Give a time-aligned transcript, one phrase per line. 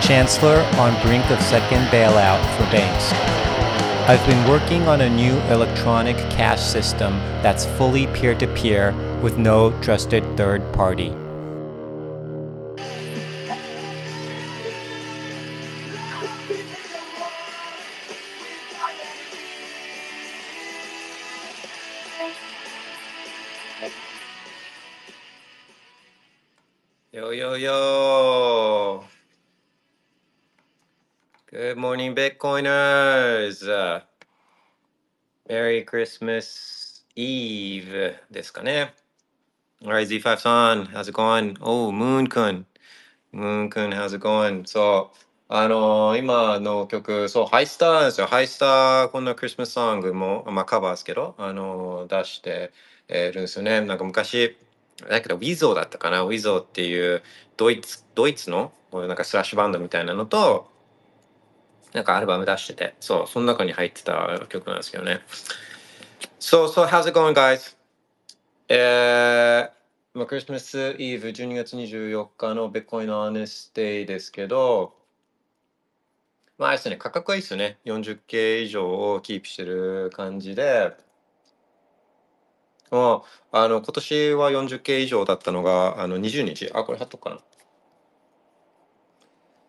[0.00, 3.12] Chancellor on brink of second bailout for banks.
[4.08, 7.12] I've been working on a new electronic cash system
[7.42, 11.12] that's fully peer to peer with no trusted third party.
[32.16, 34.02] Bitcoiners.
[35.46, 38.94] Merry Christmas Eve ですかね。
[39.84, 41.58] Alright, Z5 さん、how's it going?
[41.60, 42.66] Oh, Moon くん。
[43.34, 44.62] Moon くん、how's it going?
[44.64, 45.18] そう。
[45.50, 48.26] あのー今の曲、そう、ハイスターですよ。
[48.26, 52.72] ハイスター、こんなクリスマスソングも、まあカバーですけど、あのー出して
[53.10, 53.82] るんですよね。
[53.82, 54.56] なんか昔、
[55.06, 56.22] だけど、ウィゾーだったかな。
[56.22, 57.22] ウィゾーっていう
[57.58, 60.74] ドイツ、ドイツのなんかスラッシュバンドみたいなのと、
[61.96, 65.20] なんかアルバム出してて、そう、その中に入ってた曲なんですけどね。
[66.38, 67.74] So, so how's it going, guys?
[68.68, 74.94] えー、まあ、クリスマスイブ12月24日のベッコイのアネスデイですけど、
[76.58, 77.78] まあ、あれですね、価格はいいですよね。
[77.86, 80.94] 40K 以上をキープしてる感じで、
[82.90, 83.22] もう、
[83.52, 86.70] あの、今年は 40K 以上だったのが、あの、20日。
[86.74, 87.38] あ、これ貼っとくかな。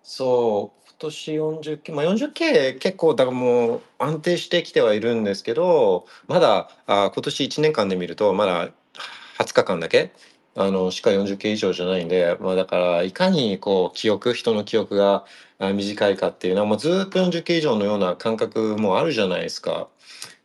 [0.03, 8.69] そう、年 40K、まあ 40K 結構だからもう安定してきてはいるんですけど、まだあ今年1年間で見るとまだ
[9.39, 10.11] 20日間だけ
[10.55, 15.25] あのしか 40K 以上じゃないんで、まあだからいかにこう記憶、人の記憶が
[15.59, 19.87] 短いかっていうのはもうずっと 40K 以上のような感覚もあるじゃないですか。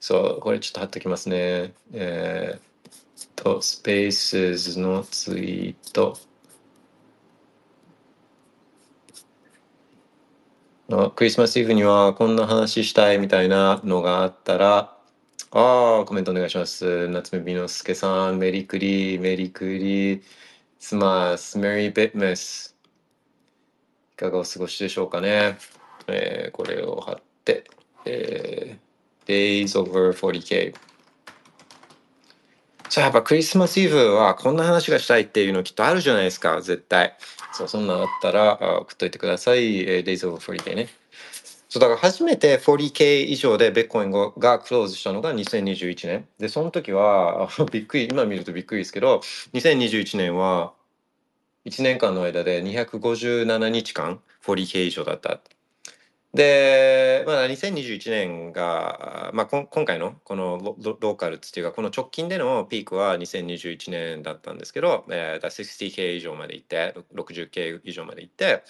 [0.01, 1.73] そう、これちょっと貼ってきますね。
[1.93, 6.19] えーっと、スペースのツイート。
[11.15, 14.95] クリスマスイブにはこんな話したいみたいなのがあったら、
[15.51, 17.09] ああ、コメントお願いします。
[17.09, 20.23] 夏目美之助さん、メリクリ、メリクリ、
[20.79, 22.77] スマス、メリービッメス。
[24.13, 25.57] いかがお過ごしでしょうかね。
[26.09, 27.65] えーこれを貼って、
[28.05, 30.92] えー Days over 40K。
[32.93, 37.17] さあ、やっぱクリスマスイブはこんな話がしたいっていうのきっとあるじゃないですか、絶対。
[37.55, 39.79] そう、そんなのあったらあ送っといてください。
[39.79, 40.89] えー Days over 40K ね。
[41.71, 46.29] そう、だから初めて 40K 以上でベッコインがクローズしたのが2021年。
[46.39, 49.23] で、その時は、 びっくり、今見るとびっくりですけど、
[49.55, 50.75] 2021年は
[51.65, 55.41] 1年間の間で257日間 40K 以上だった。
[56.35, 68.65] で、まあ、2021年が、まあ、こ今回のこのロローカルっていうかこの直近でのピークは2021年だったんですけど、えー、60K 以上まで行って 60K 以上まで行って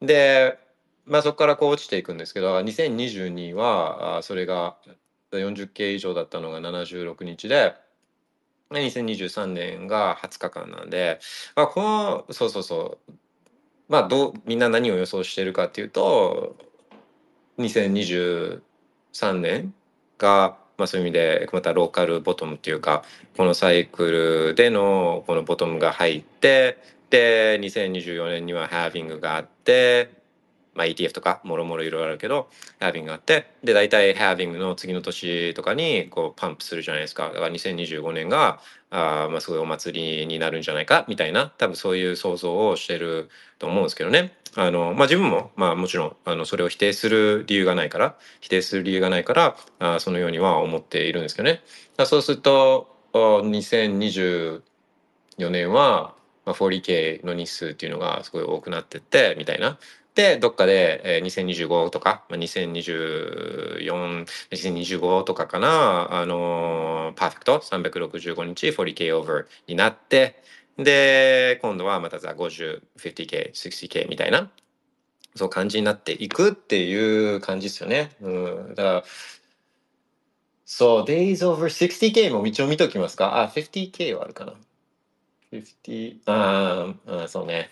[0.00, 0.58] で、
[1.04, 4.76] まあ、そこからこう落ちていくんですけど2022はそれが
[5.30, 7.74] 40K 以上だったのが76日で。
[8.72, 11.20] で2023年が20日間なんで、
[11.54, 13.12] まあ、このそうそうそう
[13.92, 16.56] まあどうみんな何を予想してるかっていうと
[17.58, 18.62] 2023
[19.34, 19.74] 年
[20.16, 23.02] が、まあ、そういう意味でまたローカルボトムっていうか
[23.36, 26.78] このサイクルでのこのボトムが入って
[27.10, 30.08] で2024年にはハービングがあって、
[30.72, 32.48] まあ、ETF とかもろもろいろいろあるけど
[32.80, 37.24] ハービングがあってで大体ハービングの次の年とかにこうパンプするじゃないですか。
[37.28, 38.58] だから2025年が
[38.94, 44.34] あまあすごいお祭りになるんじゃないかみたいな多分そういう想像をしてると思うんですけどね。
[44.54, 51.62] あの、まあ、自分も、まあ、もちろんあのそれを否定する理由がないから否定する理由がないからあそのようには思っているんですけどね。
[51.96, 54.60] だそうすると2024
[55.38, 56.14] 年は、
[56.44, 59.78] まあ、40K の日数っていうのがすごい多くなってってみたいな。
[60.14, 70.42] どっかで、えー2025とか、まあ、2024、2025とかかな、あのパーフェクト365日 40K オーバーになって、
[70.76, 74.50] で、今度はまたさ、50、50K、60K みたいな、
[75.34, 78.10] そう感じになっていくっていう感じですよね。
[78.20, 78.74] うん。
[78.74, 79.04] だから、
[80.66, 83.42] そう、Days over 60K も一応見ときますか？
[83.42, 84.54] あ、50K はあるかな。
[85.52, 87.70] 50、ああ、そうね。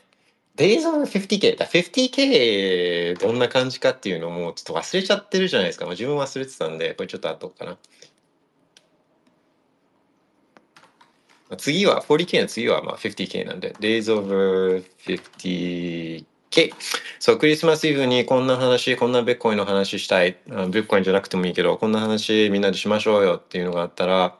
[0.61, 1.67] Days on 50K だ。
[1.67, 7.79] 50K どんな感じかっていうのもちょっと忘れちゃってるじゃないですか、まあ、自分忘れてたんでこれちょっと後かな。
[11.57, 13.73] 次は 40K の次はまあ 50K なんで。
[13.81, 16.25] Days over 50K
[17.19, 20.37] そうクリスマスイブにこんな話こんなビットコインの話したい。
[20.47, 24.37] ビットコインじゃなくてもいいけどこんな話みんなでしましょうよっていうのがあったら、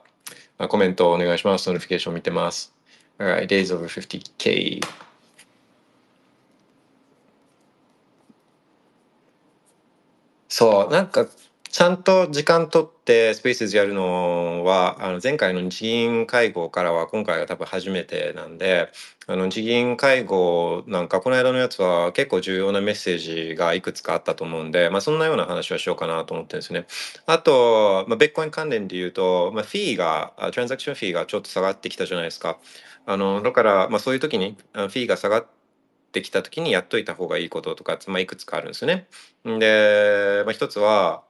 [0.59, 1.67] あ、コメントお願いします。
[1.69, 2.75] notification 見てます。
[3.19, 4.81] Alright, days over 50K
[10.51, 11.27] そうなんか
[11.71, 18.89] ちゃんと時間取ってスペースやるのはあの前回の日銀会合からは今回が多分初めてなんで
[19.29, 23.19] あの日銀会合なんかこの間のやつは結構重要なメッセー
[23.51, 26.87] ジがいくつかあったと思うんで、まあ、そんなような話をしようかなと思ってるんですね。
[27.27, 32.59] あと、まあ、ベッコイン関連で言うと、まあ、フィーがトランザクションフィーがちょっと下がってきたじゃないですか。
[33.07, 35.60] あのだから、まあ、そういう時にフィーが下がって
[36.23, 39.07] きた時にやっといた方がいいこととか、まあ、いくつかあるんですよね。
[39.45, 41.23] で、まあ、一つは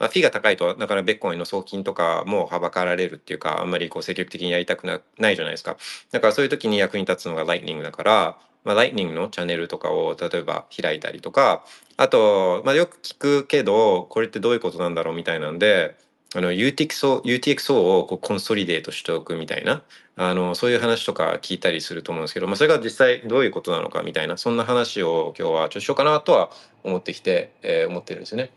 [0.00, 5.76] まあ、フィーが高いと、だからベッコインの送金とかもはばかられるっていうか、あんまりこう積極的にやりたくなないじゃないですか。
[6.10, 11.64] だからそういう時に役に立つのがライトニングだから、まあ、ライトニングのチャンネルとかを例えば開いたりとか、
[11.98, 15.96] あと、まあ、よく聞くけど、これってどういうことなんだろうみたいなんで、
[16.34, 19.82] あの UTXO, UTXO をこうコンソリデートしておくみたいな
[20.22, 26.50] あのそういう話とか聞いたりすると思うんですけど、まあ、それが実際どういうことなのかみたいなそんな話を今日はちょっとしようかなとは
[26.84, 28.50] 思ってきて、えー、思ってるんですよね。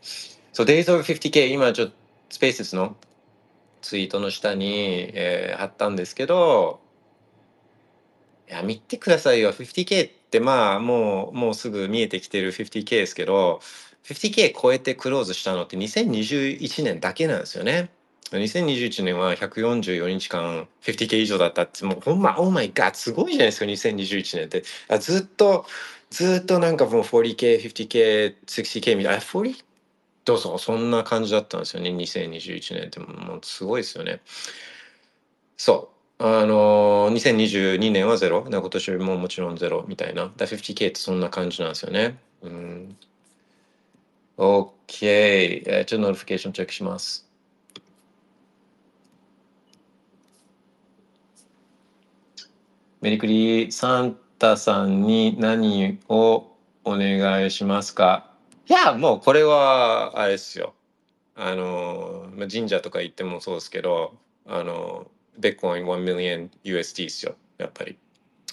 [0.52, 1.94] そう、Days over 50K、今ちょっと
[2.28, 2.94] スペースの
[3.80, 6.80] ツイートの下に、えー、貼ったんですけど、
[8.46, 9.50] いや、見てくださいよ。
[9.50, 13.60] 50K ってまあ、もう、もうすぐ見えてきてる 50K ですけど、
[14.04, 17.88] 50K 超えてクローズしたのって2021年だけなんですよね。
[18.30, 24.64] 2021年は144日間 50K 以上だったって、もうほんま、オーマイガー、すごいじゃないですか、2021年って。
[24.88, 25.66] あずっと、
[26.10, 29.64] ずっとなんかもう 40K、50K、60K みたいな、40?
[30.24, 32.98] どうぞそんな感じだったんですよね2021年って。
[33.00, 34.20] もうすごいですよね。
[35.56, 36.24] そう。
[36.24, 38.44] あの2022年はゼロ。
[38.48, 40.32] 今年ももちろんゼロみたいな。
[40.36, 42.18] だ 50K ってそんな感じなんですよね。
[42.42, 42.96] うん。
[44.38, 47.23] OK、ちょっと notification チェックします。
[53.04, 58.30] メリクリサンタさんに何をお願いしますか？
[58.66, 60.72] いや、もうこれは、あれですよ。
[61.36, 64.14] あの、神社とか行ってもそうですけど、
[64.46, 65.06] あの、
[65.38, 67.34] ベッコイン1 million USD ですよ。
[67.58, 67.98] やっぱり。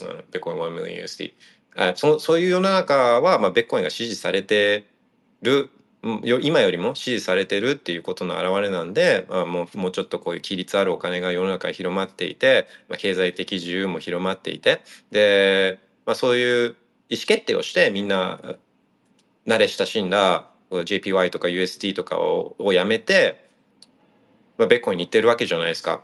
[0.02, 1.32] うん、ベッコイン1 million USD。
[1.78, 4.86] あそそういう世の中は、まあ、ベッコインが支持されて
[5.42, 5.70] る、
[6.04, 14.82] よ今よりも支持されてるっていうことの表れなんで、まあ、もうもうちょっとこういう規律あるお金が世の中に広まっていて、まあ、経済的自由も広まっていて
[15.12, 16.76] で、まあ、そういう
[17.10, 18.40] 意思決定をしてみんな
[19.46, 23.50] 慣れ親しんだ JPY とか USD とかををやめて、
[24.58, 26.02] まあ、ベッコンに行ってるわけじゃないですか。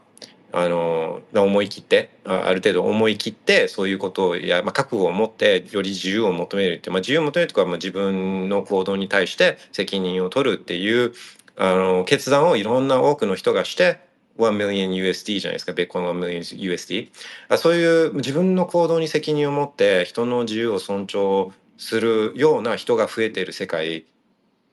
[0.50, 11.12] あの思い切ってある程度思い切ってそういうことをや、まあ、覚悟を持ってより自由を求めるって、まあ、自由を求めるとか、まあ、自分の行動に対して責任を取るっていう
[11.56, 14.00] あの決断をいろんな多くの人がして
[14.38, 17.10] 1 million USD じゃないですか、ベッコン1 million USD。
[17.58, 24.04] そういう自分の行動に責任を持って人の自由を尊重するような人が増えている世界っ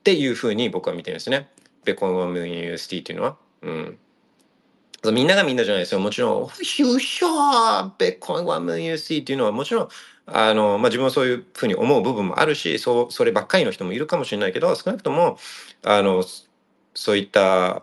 [0.04, 1.48] ていうふうに僕は見てるんですね。
[1.84, 3.36] ベッコン1 million USD っていうのは。
[3.62, 3.98] うん。
[5.12, 6.00] みんながみんなじゃないですよ。
[6.00, 9.88] もちろん、ヒューショーベッコン1 million USD っていうのはもちろん、
[10.26, 15.38] あの、まあ、自分はそういうふうに思う部分もあるし、そう、そればっかりの人もいるかもしれないけど、少なくとも、
[15.84, 16.24] あの、
[16.94, 17.82] そういった、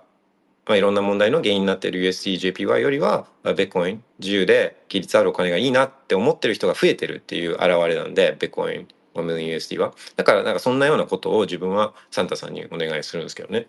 [0.65, 9.93] まあ、いろんな問題の原因になっている USD、JPY よりは、ベッコイン、自由で、規律あるお金がいいなって思ってる人が増えてるっていう現れなんで、ベッコイン1 million USD は。
[10.15, 13.67] だからなんかそんなようなことを自分はサンタさんにお願いするんですけどね。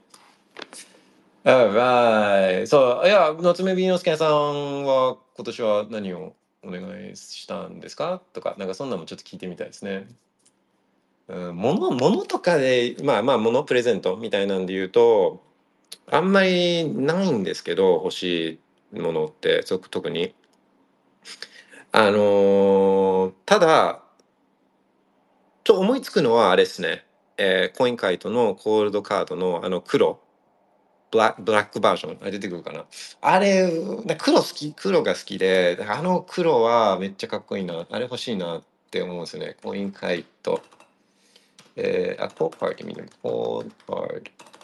[1.44, 2.66] Alright.
[2.66, 6.82] そう、いや、夏目ビーノスケさんは今年は何をお願
[7.12, 8.22] いしたんですか？
[8.32, 10.08] とか、なんかそんなのもちょっと聞いてみたいですね。
[11.28, 15.42] うん、物、物とかで、まあまあ物プレゼントみたいなんで言うと、
[16.10, 18.60] あんまりないんですけど、欲し
[18.94, 20.34] いものって、特に。
[21.92, 24.02] あのー、ただ、
[25.62, 27.06] と思いつくのはあれですね、
[27.38, 30.20] えー、コインカイトのコールドカードのあの黒
[31.14, 32.84] ブラックバージョン出てくるかな。
[33.20, 33.70] あれ
[34.18, 37.86] 黒好き黒が好きであの黒はめっちゃかっこいいな。
[37.90, 39.56] あれ欲しいなって思うんですよね。
[39.62, 40.62] コインカイト。
[41.76, 43.08] えー、あコーカード見る。
[43.22, 44.22] コーカー。
[44.22, 44.54] ド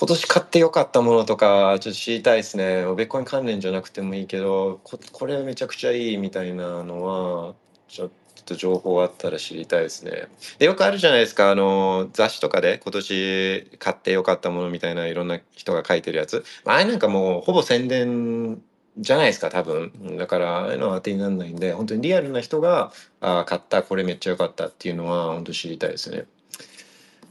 [0.00, 2.84] 今年買ってよかったものとかちょっと知りたいですね。
[2.96, 7.54] ベッコイン関連じゃなくてもいいけど、ここれめちゃくちゃいいみたいなのは、
[7.86, 10.28] ちょっとちょっと情報あったら知りたいですね。
[10.58, 16.42] で、よくあるじゃないですか、あの、雑誌とかで今年買ってよかったものみたいないろんな人が書いてるやつ。
[16.64, 18.62] あれなんかもうほぼ宣伝
[18.96, 20.16] じゃないですか、多分。
[20.16, 26.24] だから、ああいうのは当てにならないんで、本当にリアルな人が、あ買った、これめっちゃ良かったっていうのは、本当知りたいですね。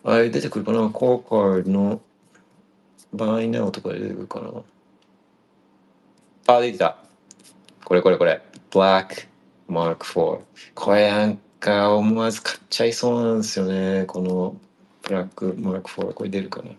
[0.04, 0.90] あれ出てくるかな？
[0.90, 2.02] コーカーの
[3.14, 4.52] 場合なとかで出てくるかな？
[6.56, 6.98] あ、出てきた。
[7.84, 8.42] これこれこれ。
[8.72, 9.28] Black
[9.70, 10.42] Mark IV。
[10.74, 14.06] これなんか思わず買っちゃいそうなんですよね。
[14.06, 14.56] この
[15.04, 16.14] Black Mark IV。
[16.14, 16.72] これ出るかな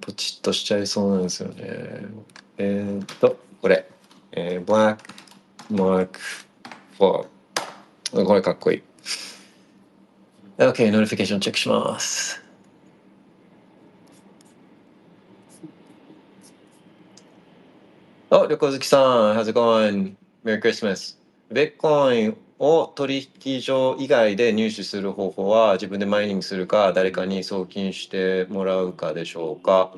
[0.00, 1.56] ポチッとしちゃいそうなんですよね。
[2.58, 3.88] えー、っと、これ。
[4.32, 4.98] えー、Black
[5.70, 6.18] Mark
[6.98, 7.26] IV。
[8.10, 8.82] これかっこいい。
[10.58, 12.39] OK、 notification チェックします。
[18.32, 20.14] あ、旅行好きさん、How's it going?
[20.44, 21.18] Merry Christmas.
[21.50, 29.92] ビットコインを取引所以外で入手する方法は自分でマイニングするか誰かに送金してもらうかでしょうか、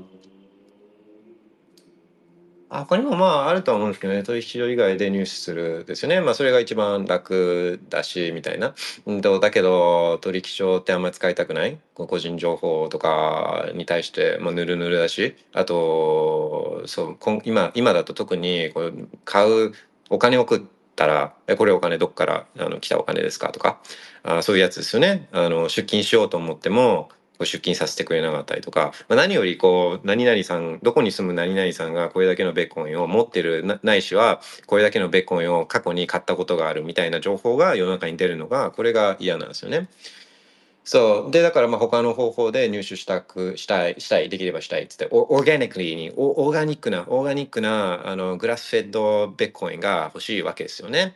[2.72, 6.20] 他にもまああるとは思うんですけどね、取引所以外で入手するですよね。
[6.22, 8.74] まあそれが一番楽だし、みたいな。
[9.04, 19.72] うんと、だけど取引所ってあんまり使いたくない個人情報とかに対して、まあ、ぬるぬるだし、あと、そう、今、今だと特にこう買う
[20.08, 20.62] お金を送っ
[20.96, 23.80] たら、え、これお金どっからあの来たお金ですかとか、
[24.22, 25.28] あそういうやつですよね。
[25.32, 27.10] あの、出勤しようと思っても、
[27.44, 39.88] 出勤させてくれなかったりとか、まあ、何よりこう何々さんどこに住む何々さんがこれだけのベッコンを持ってるないしはこれだけのベッコンを過去に買ったことがあるみたいな情報が世の中に出るのがこれが嫌なんですよね。
[40.84, 51.14] そうでだからまあ他の方法で入手したくしたいしたいできればしたいっつってオーガニックにオーガニックなオーガニックなあのグラスフェッドベッコインが欲しいわけですよね。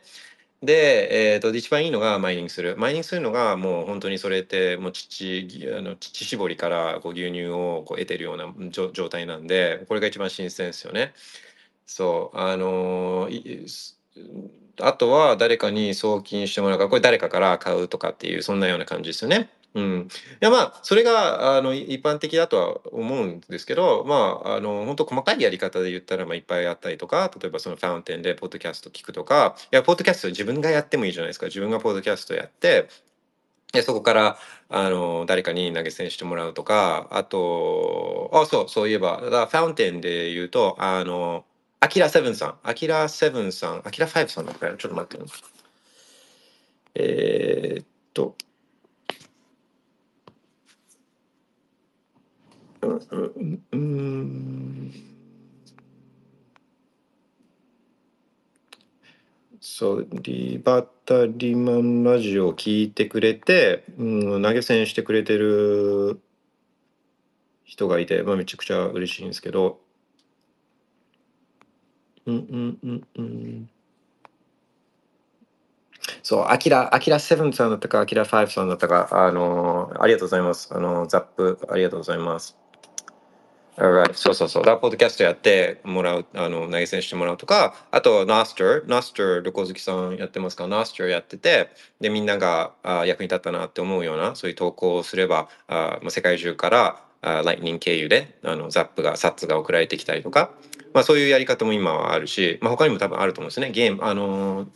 [0.63, 2.75] で、えーと、一番いいのがマイニングする。
[2.77, 5.47] マイニングするのがもう本当にそれってもう乳
[5.77, 11.13] あの乳搾りからこう牛乳をこう得てるような状態なんでこれが一番新鮮ですよね。
[11.85, 13.29] そうあの
[14.81, 19.49] あとは誰かに送金してもらうかこれ誰かから買うとかっていうそんなような感じですよね。
[19.77, 32.89] うん、いやまあそれがあの一般的だとは思うんですけどまああの本当細かいやり方で言ったらまあいっぱいあったりとか例えばそのファウンテンでポッドキャスト聞くとかいやポッドキャスト自分がやってもいいじゃないですか自分がポッドキャストやって
[33.71, 41.45] でそこからあの誰かに投げ銭してもらうとかあとあそうそういえばだファウンテンで言うとあの
[41.81, 45.25] アキラセブンさんアキラセブンさんアキラファイブさんだったらちょっと待って
[46.95, 48.35] えー、っと
[53.71, 54.91] うん。
[59.59, 66.21] そう、リバタリマンラジオを聞いてくれて、うん、投げ銭してくれてる
[67.63, 69.79] 人がいて、まあ、めちゃくちゃ嬉しいんですけど、
[72.25, 73.69] うんうんうんうん。
[76.23, 80.69] そう、アキラ、アキラ7さんだったか、アキラ5さんだったか、あのありがとうございます。
[80.73, 82.57] あのザップ、ありがとうございます。
[83.79, 84.13] Alright.
[84.15, 84.63] そうそうそう。
[84.63, 90.67] ラポッドキャストやってもらう、あの、投げ銭してもらうとか、あと、ナスター、ナスター、旅行好きさんやってますか？
[90.67, 91.69] ナスターやってて、
[92.01, 100.49] で、みんながあ役に立ったなって思うような、そういう投稿をすれば、あまあ、世界中からあライトニング経由で、あの、ザップが、サッツが送られてきたりとか、
[100.95, 103.69] まあ、そういうやり方も今はあるし、まあ、他にも多分あると思うんですね。
[103.69, 104.67] ゲーム、あのー、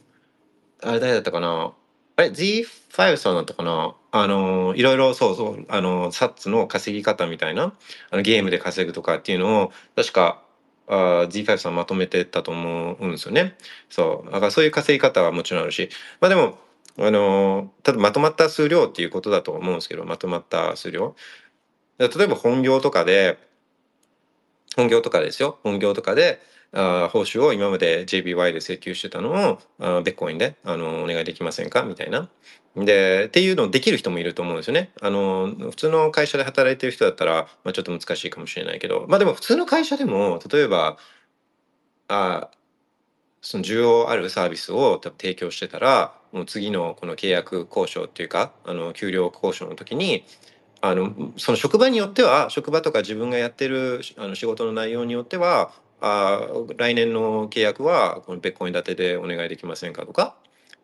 [0.84, 1.74] あれ誰だったかな？
[2.22, 7.74] あれ ?Z5 さんだったかなあの、いろいろそうそう、あの、サッツの稼ぎ方みたいな、
[8.12, 10.44] あのゲームで稼ぐとかっていうのを、確か、
[10.88, 13.56] あ Z5 さんまとめてたと思うんですよね。
[13.90, 14.32] そう。
[14.32, 16.58] だからそういう稼ぎ方はもちろんあるし、まあでも、
[17.00, 21.16] あの、ただまとまった数量っていうことだと思うんですけど、まとまった数量。
[21.98, 23.38] 例えば本業とかで、
[24.76, 25.60] 本業とかですよ。
[25.64, 26.42] 本業とかで、
[26.74, 31.84] あ報酬を今まで JBY で請求してたのをあベッコインであのお願いできませんか？
[31.84, 32.30] みたいな。
[32.76, 34.92] でっていうのをできる人もいると思うんですよね。
[35.02, 40.98] あの普通の会社で働いてる人だったら、まあ、ちょっと難しいかもしれないけどまあでも普通の会社でも例えば
[42.08, 42.50] あ
[43.42, 50.24] その需要あるサービスを多分提供してたらもう次のこの契約交渉っていうかあの給料交渉の時に
[50.80, 60.36] あのその職場によっては職場とか自分がやってるあの仕事の内容によってはあ来年の契約はこのベッコイン建てでお願いできませんかとか、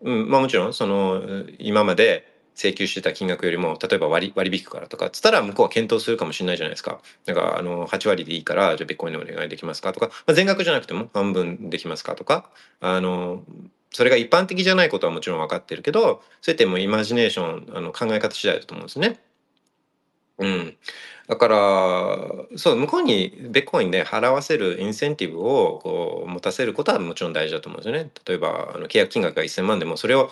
[0.01, 1.21] うんまあ、もちろんその
[1.59, 6.99] 今まで請求してた金額よりも例えば割割引くからとかっつったら向こうは検討するかもしれないじゃないですか。
[7.25, 13.43] だからあの8割でいいからじゃあビットコインでお願いできますかとか、まあ、全額じゃなくても半分できますかとかあの
[13.91, 19.19] それが一般的じゃないことはもちろん分かってるけどそうやってもうイマジネーションあの考え方次第だと思うんですね。
[20.39, 20.77] うん。
[21.27, 28.09] だから、そう、向こうにベッコインで払わせるインセンティブをこう持たせることはもちろん大事だと思うんですよね。
[28.25, 30.29] 例えば、あの契約金額が1000万でも、それを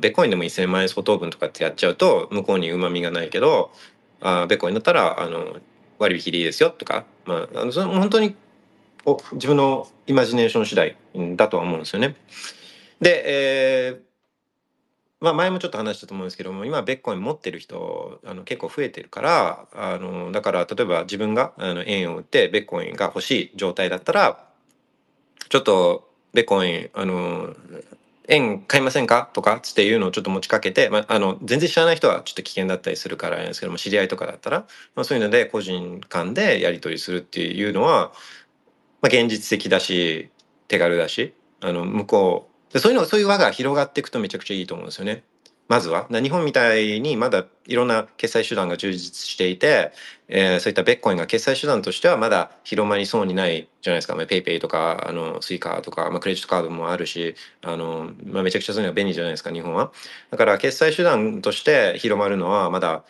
[0.00, 3.72] ベッコインでも1000万円相当分とかってやっちゃうと、向こうにうまみがないけど、
[4.20, 5.56] あベッコインだったら、あの、
[5.98, 8.36] 割引でいいですよとか、まあ、あのその本当に
[9.04, 10.96] お自分のイマジネーション次第
[11.36, 12.14] だとは思うんですよね。
[13.00, 14.07] で、えー
[15.20, 24.44] まあ、前もちょっと話したと思うんですけども今ベッコイン持ってる人あの結構増えてるからあのだから例えば自分があの円を売ってベッコインが欲しい状態だったら
[25.48, 27.54] ちょっとベッコインあの
[28.28, 29.30] 円買いませんか？
[29.32, 38.12] とかっていうのをちょっと持ちかけて、まあ、あの全然知らない人はちょっと危険だったりするからですけども知り合いとかだったら、まあ、そういうので個人間でやり取りするっていうのは、
[39.00, 40.28] まあ、現実的だし
[40.68, 41.32] 手軽だし
[41.62, 45.24] あの向こうでそういうのそういう輪が広がっていくとめちゃくちゃいいと思うんですよね。
[45.68, 49.92] まずは日本みたいにまだいろんな決済手段が充実していて、
[50.28, 59.92] えー、そういったビットコインが決済手段としてはまだ広まりそうにないじゃないですか、まあ、ペイペイとかあのスイカとか、まあ、クレジットカードもあるしあの、まあ、めちゃくちゃそういうのが便利じゃないですか日本は。
[60.30, 63.04] だから決済手段として広まるのはまだ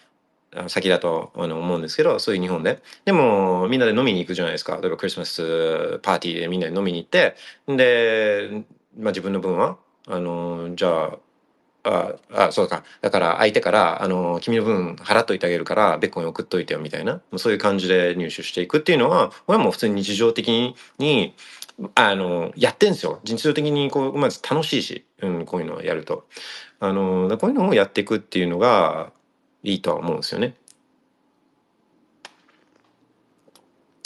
[0.69, 7.37] 先だと思うんですけどそういう日本ででもみんなで飲みに行くじゃないですか例えばクリスマスパーティーでみんなで飲みに行って
[7.69, 8.65] で
[8.99, 9.79] まあ、自分の分は？
[10.07, 11.13] あのじゃ
[11.85, 12.83] あああそうか。
[13.01, 17.21] だから相手からあの君の分払っといてあげるからベッコン送っといてよみたいな。
[17.37, 21.35] そういう感じで入手していくっていうのはこれはもう普通に日常的に
[21.95, 23.21] あのやってんですよ。
[23.25, 26.27] 日常的にこうまず楽しいし、うん、こういうのをやると。
[26.81, 29.13] あのこういうのをやっていくっていうのが
[29.63, 30.55] いいとは思うんですよね。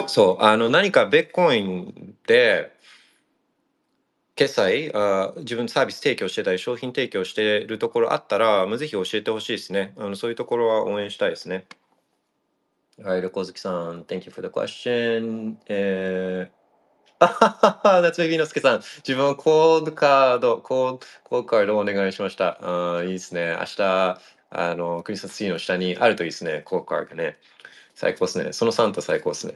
[0.06, 2.72] そうあの何かベッコインで
[4.34, 9.92] 決済あ自分サービス提供してたり商品提供してるところあったら、ぜひ教えてほしいですね。
[9.98, 11.66] あのそういうところは応援したいですね。
[13.02, 18.78] はい、横月さん Thank you for the question えー、あははは夏目美之助さん。
[18.98, 22.59] 自分はコードカードコードコードカードお願いしました。
[22.96, 23.57] あいいですね。
[23.59, 26.62] 明日あのクリスマスツリーの下にあるといいですね。
[26.64, 27.37] コードカードね。
[27.94, 28.52] 最高ですね。
[28.52, 29.54] そのサンタ最高ですね。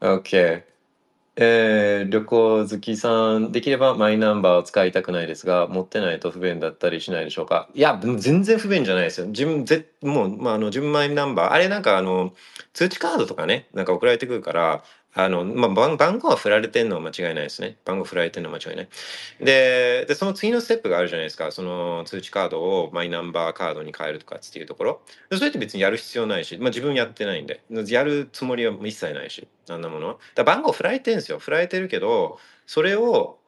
[0.00, 0.73] OK
[1.36, 7.68] えー、旅行好きさん、できればマイナンバーを使いたくないですが、持ってないと不便だったりしないでしょうか？
[7.74, 9.26] いや、全然不便じゃないですよ。
[9.26, 12.32] 自分、ぜもう、まあ、あの、自分マイナンバー、あれなんかあの、
[12.72, 17.76] 通知カードとかね、なんか送られてくるから、あの、まあ、番番号は振られてんのは間違いないですね。
[17.84, 18.88] 番号振られてんのは間違いない。
[19.40, 21.52] で、で、その次のステップがあるじゃないですか。
[21.52, 25.02] その通知カードをマイナンバーカードに変えるとかっていうところ。
[25.32, 30.16] それって別にやる必要ないし、まあ自分やってないんで、やるつもりは一切ないし、あんなものは。
[30.34, 31.38] だ番号振られてんですよ。
[31.38, 33.38] 振られてるけど、それを、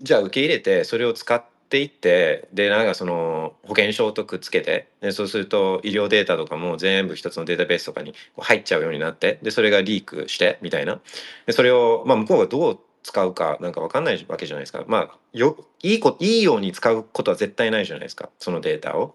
[0.00, 11.00] じゃあ受け入れて、それを使って、っていってでなんかその保険証とくっつけてでそうすると医療データとかも全部一つのデータベースとかに入っちゃうようになってでそれがリークしてみたいな
[11.46, 14.84] でそれを、まあ、向こうがどう使うかなんか分かんないわけじゃないですか。
[14.86, 19.14] まあよいいこいいように使うことは絶対ないじゃないですかそのデータを。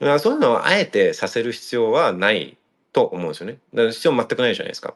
[0.00, 2.58] だからそういうのをあえてさせる必要はない
[2.92, 3.58] と思うんですよね。
[3.74, 4.94] だから必要全くないじゃないですか。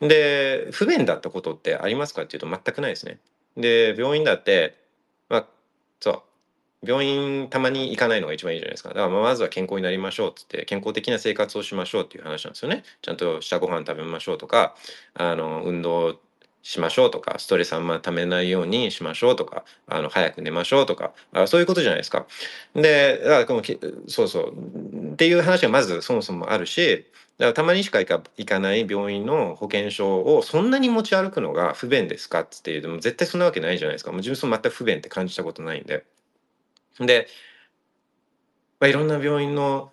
[0.00, 3.20] で不便だったことってありますかっていうと全くないですね。
[3.56, 4.76] で病院だって
[5.28, 5.46] まあ
[6.00, 6.22] そう
[6.82, 8.90] 病院たまに行かないのが一番いいじゃないですか。
[8.90, 12.84] だからまずは健康になりましょうっつって健康的な生活をしましょうっていう話なんですよね。
[13.02, 14.74] ちゃんとしたご飯食べましょうとか
[15.14, 16.18] あの運動
[16.62, 22.26] しましょうとかストレスあんまためないようにしましょうとかあの早く寝ましょうとかあそういうことじゃないですか。
[22.74, 23.62] でだから
[24.08, 27.06] そうそうっていう話がまずそもそもあるし
[27.38, 34.10] だからたまにしか行かない病院の保険証をそんなに持ち歩くのが不便ですかっていうでも絶対そんなわけないじゃないですか。
[34.12, 36.04] もう自分その全く不便って感じたことないんで。
[36.98, 37.28] で、
[38.80, 39.92] まあ、いろんな病院の、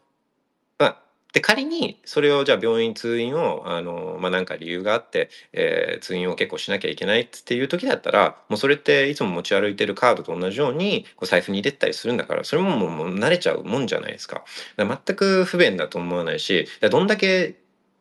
[0.79, 1.01] まあ、
[1.33, 14.27] で仮にそれをじゃあ病院通院をあの、まあ、なんか理由があって、えー、通院を結構しなきゃいけないっていう時だったらもうそれっていつも持ち歩いてるカードと同じようにこう財布に入れたりするんだからそれももう慣れちゃうもんじゃないですか。
[14.27, 14.45] か
[14.77, 17.55] 全く不便だと思わないしどんだけ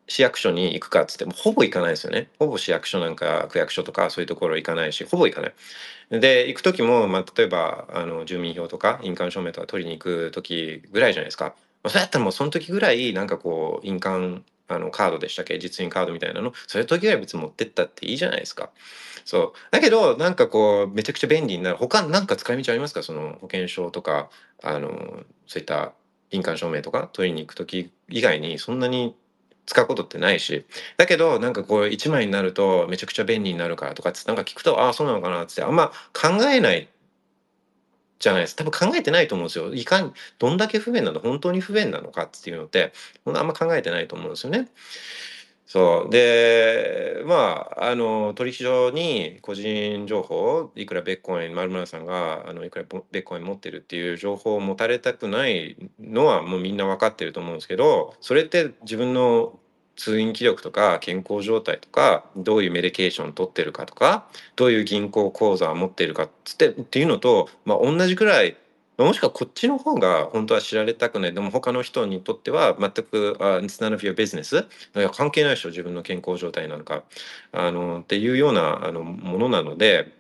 [0.09, 2.29] 市役所に行くかっつってもほぼ行かないですよね。
[2.39, 6.21] ほぼ市役所なんか区役所とかそういうところ行かないしほぼ行かない。
[6.21, 11.55] で行く時も、まあ、例えばあの住民票とか印鑑証明とか取りに行く時ぐらいじゃないですか。
[11.83, 15.59] まあ、そうやったらもうその時ぐらいなんかこう印鑑あのカードでしたっけ？
[15.59, 16.53] 実印カードみたいなの？
[16.67, 18.71] そういう時ぐらい別に持ってったっていいじゃないですか。
[19.25, 23.03] そうだけどなんかこうめちゃくちゃ便利になる他なんか使い道ありますか？
[23.03, 24.31] その保険証とか
[24.63, 24.89] あの
[25.49, 25.93] そういった
[26.31, 29.17] 印鑑証明とか取りに行く時以外にそんなに
[29.67, 30.65] 使うことってないし
[30.97, 36.89] だけどなんかこう1枚になるとめちゃくちゃ便利になるからとかってなんか聞くとああそうなのかなってあんま考えない
[38.19, 42.93] じゃないです多分考えてないと思うんですよいかにどんだけ不便なの本当に不便なのかっていうのって
[43.27, 44.69] あんま考えてないと思うんですよね。
[45.67, 46.11] そう。
[46.11, 59.59] でまああの取引所に個人情報いくらベッコイン丸村さんがあのいくらベッコイン持ってるっていう情報を持たれたくないのはもうみんな分かってると思うんですけどそれって自分の
[59.97, 68.57] 通院記録とか健康状態とかどういうメディケーション取ってるかとかどういう銀行口座を持ってるかっつってっていうのと、まあ、同じくらい
[68.99, 71.35] もしくはこっちの方が本当は知られたくない。
[71.35, 74.67] でも他の人にとっては全く「uh, It's none of your business」
[75.13, 77.05] 関係ないでしょ自分の健康状態なのか。
[77.53, 80.13] あのっていうようなあのものなので、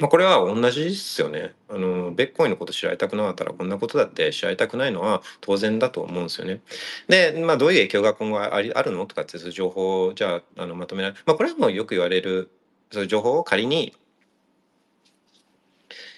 [0.00, 1.54] まあ、これは同じですよね。
[1.68, 6.60] あのベッコインのこと知られたくなかったらこんなことだって知られたくないのは当然だと思うんですよね。
[7.08, 12.50] で、まあ、どういう影響が今後ありあるのとかっていう情報をじゃああのまとめられる、まあ、これはもうよく言われる
[12.90, 13.94] そういう情報を仮に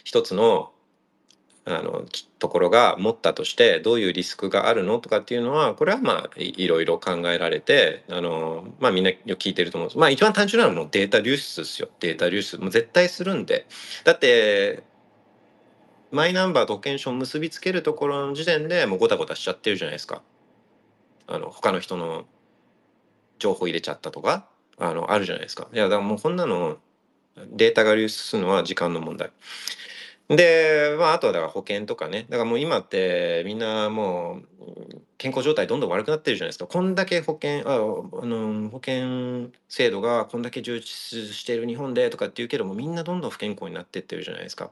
[0.04, 0.72] 一つの
[1.70, 2.04] あの
[2.38, 9.98] ところが持ったとしてどういうリスクがあるのとかっていうのはこれはまあいろいろ考えられてあのまあみんな聞いてると思うんです。
[9.98, 11.88] まあ一番単純なのはもうデータ流出ですよ。
[12.00, 12.59] データ流出。
[12.59, 13.66] もう絶対するんで。
[14.04, 14.83] だって
[16.11, 20.22] マイナンバーと保険証を結びつけるところの時点でもうごたごたしちゃってるじゃないですか。
[21.26, 22.24] あの他の人の
[23.38, 25.68] 情報入れちゃったとかあのあるじゃないですか。
[25.72, 26.78] いやだからもうこんなの
[27.52, 29.31] データが流出するのは時間の問題。
[30.28, 32.26] で、まあ、あとはだから保険とかね。
[32.28, 36.66] だからもう今ってみんなもう健康状態どんどん悪くなってるじゃないですか。
[36.66, 37.76] こんだけ保険、あ
[38.26, 44.70] の保険制度がこんだけ充実している日本でとかっていうけどもみんなどんどん不健康になってってるじゃないですか。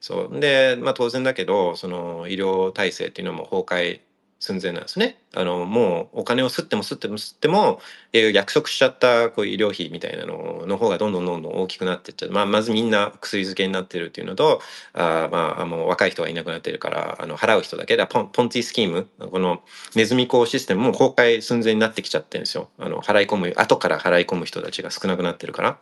[0.00, 4.00] そうで、まあ、当然だけどその医療体制っていうのも崩壊
[4.40, 5.20] 寸前なんですね。
[5.34, 7.80] あのもうお金を吸っても吸っても吸っても、
[8.12, 14.62] えー、約束しちゃったこう医療費みたいなのの方がどんどんどんどん大きくなっていっちゃう、まあ、まずみんな薬漬けになってるっていうのと
[14.94, 18.06] あまあもう若い人がいなくなってるからあの払う人だけだ。
[18.06, 19.62] ポンポンティスキームこの
[19.94, 22.70] ネズミ講システムも崩壊寸前になってきちゃってるんですよ。
[22.78, 25.78] あの払い込む後から払い込む人たちが少なくなってるから。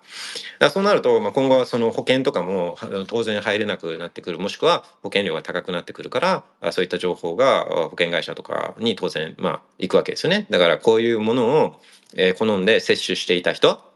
[0.58, 4.38] だそうなると、まあ、今後はその保険とかも当然入れなくなってくる。
[4.38, 6.20] もしくは保険料が高くなってくるか
[6.60, 10.46] らそういった情報が保険会社とかに当然まあ行くわけですよね。
[10.50, 11.80] だからこういうものを、
[12.14, 13.86] え、好んで摂取していた人、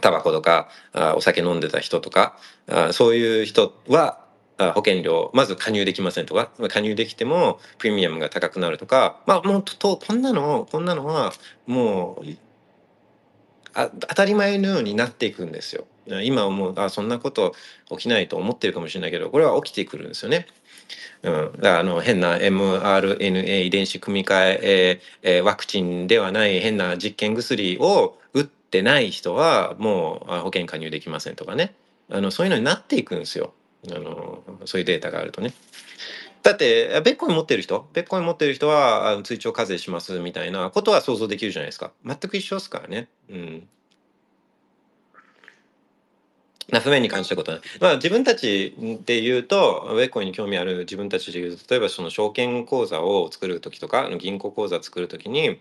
[0.00, 2.36] タバコとかあお酒飲んでた人とか
[2.68, 4.20] あそういう人は
[4.58, 11.32] 保険料まず加入できませんとか加入できてもプレミアムが高くなるとかまあもうとこんなのこんなのは
[11.66, 12.26] もう
[13.74, 15.86] あ当たり前のようになっていくんですよ。
[16.22, 17.54] 今はもうあそんなこと
[17.90, 20.46] 起きないと思ってるかもしれないけどこれは起きてくるんですよね。
[21.22, 31.74] うん、だからあの変な mRNA 遺伝子組み換ええー、ワクチンではない変な実験薬を打ってない人はもう保険加入できませんとかね。
[32.10, 33.52] あのそういうのになっていくんですよ。
[33.90, 35.52] あのそういうデータがあるとね。
[36.42, 37.88] だってベッコイン持ってる人？
[37.92, 41.92] ベッコイン持ってる人は追徴課税しますみたいなことは想像できるじゃないですか。
[42.04, 43.08] 全く一緒ですからね。
[43.28, 43.68] うん。
[46.70, 48.76] な不便に感じたことはまあ自分たち
[49.06, 55.58] で言うとウェイコインに興味ある自分たちで言うと例えばその証券口座を作る時とか銀行口座作る時に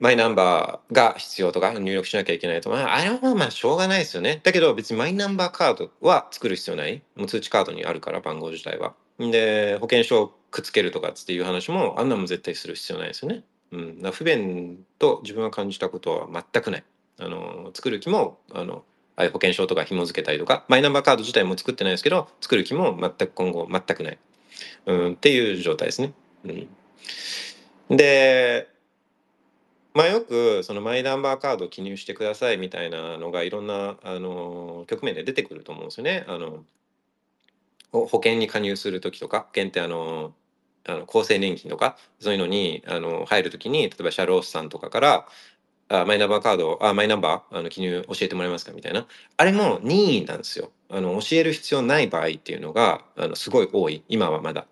[0.00, 4.40] マイナンバーが必要とか入力しなきゃいけないと、まあ、れはまあしょうがないですよね。
[4.42, 7.02] だけど別にマイナンバーカードは作る必要ない。
[7.16, 8.94] もう通知カードにあるから番号自体は。
[9.18, 13.44] で、保険証をくっつけるとかっていう話もあんなも絶対する必要ないですよね。
[13.72, 16.84] うん、不便と自分が感じたことは全くない。
[17.18, 18.84] あの作る気もあの
[19.16, 24.18] ああいう保険証とか紐付けたりとかマイナンバーカード自体も作ってないですけど作る気も全く今後全くない、
[24.86, 26.12] うん、っていう状態ですね。
[27.90, 28.68] うん、で
[29.94, 36.24] まあよくそのマイナンバーカードを記入してくださいみたいなのがいろんなあの局面で出てくると思うんですよね。
[36.26, 36.64] あの
[37.92, 40.32] 保険に加入する時とか保険ってあの
[40.86, 45.28] あの厚生年金とかそういうのにあの入る時に例えば社労士さんとかから
[45.88, 48.72] あマイナンバーカードあマイナンバーあの記入教えてもらえますか？
[48.72, 49.06] みたいな。
[49.36, 50.70] あれも任意なんですよ。
[50.90, 54.02] あの教える必要ない場合っていうのがあのすごい多い。
[54.08, 54.66] 今はまだ。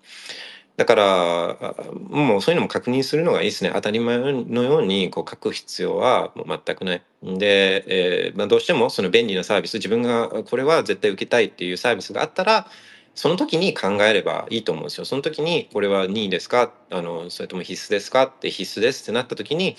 [0.74, 1.74] だから
[2.08, 3.70] もうそういうのも確認するのがいいですね。
[3.74, 7.02] 当たり前のようにこう書く必要はもう全くない。
[7.22, 12.66] で、えーまあ、どうしてもその便利なサービス自分がこれは絶対受けたいっていうサービスがあったら
[13.14, 15.04] その時に考えればいいと思うんですよ。
[15.04, 16.72] その時にこれは任意ですか？
[16.90, 18.22] あのそれとも必須ですか？
[18.22, 19.76] って必須ですってなった時に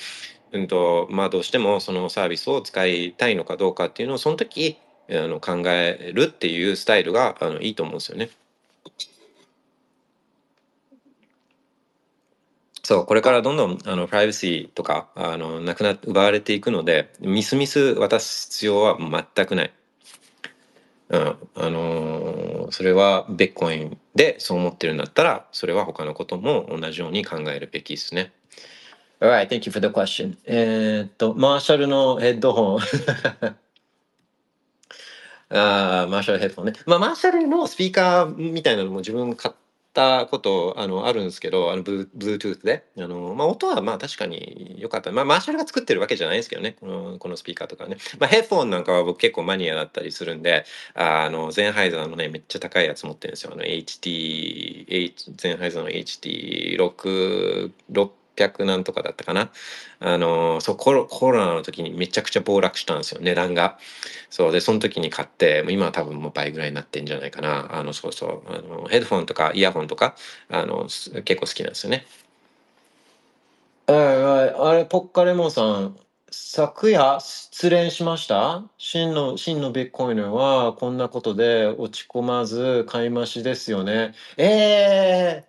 [0.53, 4.77] うんとまあ、どうしてもそのサービスを使いたいのかどうかっていうのをその時
[5.09, 8.29] あの考えるっていうスタイルがあのいいと思うんですよね。
[12.83, 19.73] そう、これからどんどんあのプライバシーとかあのなくな奪われていくので、ミスミス渡す必要は全くない。
[21.09, 28.31] うん、あのーそれはビットコインでそう思ってるんだったら、それは他のことも同じように考えるべきですね。
[29.21, 30.37] All right, thank you for the question.
[30.45, 32.79] えっと、マーシャルのヘッドホン。
[35.49, 36.73] ああ、マーシャルヘッドホンね。
[36.85, 39.55] まあ、マーシャルのスピーカーみたいなのも自分買っ
[39.93, 42.83] たこと、あの、あるんですけど、あの、ブルートゥースで。
[42.97, 45.11] あの、まあ、音はまあ確かに良かった。
[45.11, 47.97] まあ、マーシャルが作ってるわけじゃないんですけどね、この、このスピーカーとかね。
[48.19, 53.51] まあ、ヘッドホンなんかは僕結構マニアだったりするんで、あの、ゼンハイザーのね、めっちゃ高いやつ持ってるんですよ。
[53.53, 59.51] あの、HT、H、ゼンハイザーの HT6、6 800何とかだったかな。
[59.99, 63.77] あの、そうコロ、コロナの時にめちゃくちゃ暴落したんですよ、値段が。
[64.29, 67.75] そう、で、その時に買って、もう今は多分もう倍ぐらいになってんじゃないかな。
[67.75, 70.15] あの、そうそう、あのヘッドフォンとかイヤホンとか、
[70.49, 72.05] あの、結構好きなんですよね。
[73.87, 75.99] はいはい、あれ、ポッカレモンさん、
[76.31, 78.63] 昨夜失恋しました？
[78.77, 84.13] 真の真のビットコインはこんなことで落ち込まず買い増しですよね。
[84.37, 85.45] ええ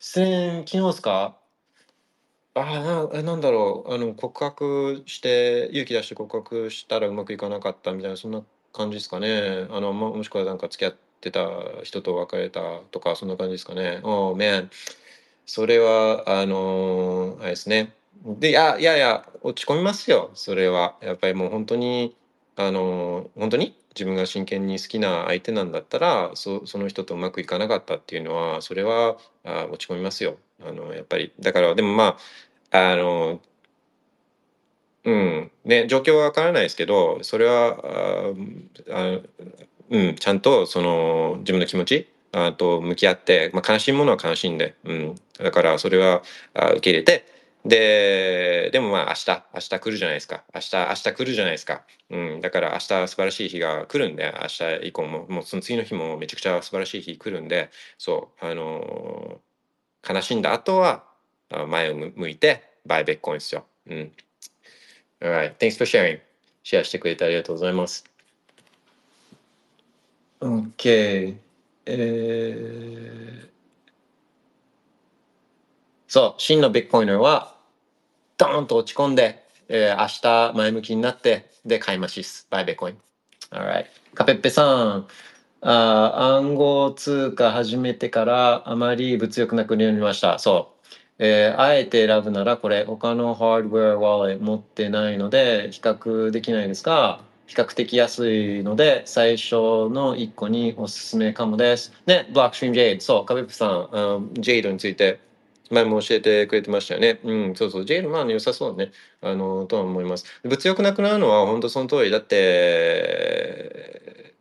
[0.00, 1.38] ー、失恋昨日ですか？
[2.58, 8.42] あーな、んだろう、あの、告白して、勇気出して告白したらうまくいかなかったみたいな、そんな
[8.72, 9.66] 感じですかね。
[9.70, 11.46] あの、も、しくはなんか付き合ってた
[11.82, 14.00] 人と別れたとか、そんな感じですかね。
[14.02, 14.70] Oh man。
[15.44, 17.94] それは、あのーあれですね。
[18.24, 20.96] で、いや、いやいや、落ち込みますよ、それは。
[21.02, 22.16] やっぱりもう本当に、
[22.56, 23.76] あのー本当に？
[23.94, 30.36] 自分が真剣に好きな相手なんだったら、そ、その人とうまくいかなかったっていうのは、それは、あ、落ち込みますよ。
[30.62, 31.32] あの、やっぱり。
[31.40, 32.16] だから、でもまあ、
[32.70, 33.40] あの、
[35.04, 37.78] うん、ね、状況はわからないですけど、それは、
[38.90, 39.20] あ
[39.90, 46.22] うん、ちゃんとその自分の気持ちあと向き合って、まあ、悲しいものは悲しんで、うん、だからそれは
[46.54, 47.24] あ受け入れて、
[47.64, 50.44] で、でもまあ明日、明日来るじゃないですか。
[50.54, 51.82] 明日、明日来るじゃないですか。
[52.10, 59.40] うん、だから明日素晴らしい日が来るんで、明日以降も、もうその次の日もめちゃくちゃ素晴らしい日来るんで、そう、あの
[60.08, 61.04] 悲しんだ後は、
[61.50, 63.66] 前を向いて、バイベッコインですよ。
[63.88, 64.12] うん。
[65.20, 66.20] Alright, thanks for sharing.
[66.62, 68.04] シェアしてくれてありがとうございます。
[70.40, 71.36] OK。
[71.86, 73.48] えー、
[76.08, 77.54] そう、真のビットコイナーは、
[78.36, 82.46] ドーンと落ち込んで、えー、明日前向きになって、で、買い増しです。
[82.50, 82.98] バイベッコイン。
[83.50, 83.86] Alright.
[84.14, 84.64] カペッペさ
[84.98, 85.08] ん。
[85.62, 90.38] あ暗号通貨始めてからあまり物欲なくなりました。
[90.38, 90.75] そう。
[91.18, 101.92] えーあえて選ぶならこれ他のハードウェアワレット持ってないので比較できないですが比較的安いので最初の1個におすすめかもです。
[102.06, 103.04] ね、ブロックストリームジェイド。
[103.04, 105.20] そう、カベプさん、あジェイドについて
[105.70, 107.20] 前も教えてくれてましたよね。
[107.22, 108.90] うん、そうそう、ジェイドまあ良さそうね。
[109.20, 110.24] あの、とは思います。
[110.42, 112.10] 物欲なくなるのは本当その通り。
[112.10, 114.34] だって、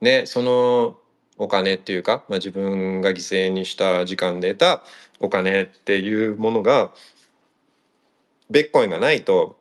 [0.00, 0.98] ね、その
[1.38, 4.82] お金っていうか、まあ、自分が犠牲にした時間で得た
[5.20, 6.92] お金っていうものが
[8.50, 9.60] ベッコインがないと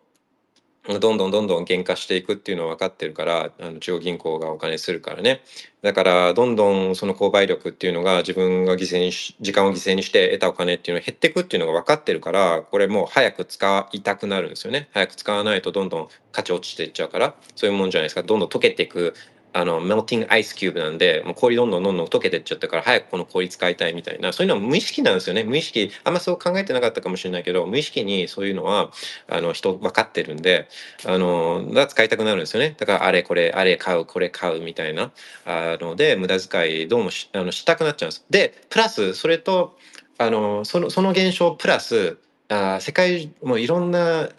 [0.98, 5.42] どんどんどんどん減価していくっていうのは分かってるからあの中央銀行がお金するからね。
[5.84, 14.90] だからどんどんその購買力っていうのが自分が犠牲にし時間を犠牲にして得たお金っていうのが減っていくっていうのが分かってるからこれもう早く使いたくなるんですよね。
[14.94, 18.24] 早く使わないとどんどん価値落ちていっちゃうからそういうもんじゃないですか。
[18.24, 19.14] どんどん溶けていく
[19.54, 24.32] あのメルティングアイスキューブなんでもう氷どんどんどんどん溶けてっちゃったから早くこの氷使いたいみたいな。
[24.34, 25.44] そういうのは無意識なんですよね。
[25.44, 28.92] 無意識あんまそう考えてなかったかもしれないけど無意識にそういうのは
[29.28, 30.68] あの人分かってるんで
[31.06, 32.76] あのが使いたくなるんですよね。
[32.78, 35.12] だからあれこれあれ買うこれ買うみたいな。
[35.46, 38.26] あので無駄遣いどうもしあのしたくなっちゃうんです。
[38.30, 39.78] でプラスそれと
[40.18, 42.18] あのそのその現象プラス
[42.50, 44.30] あ世界もういろんな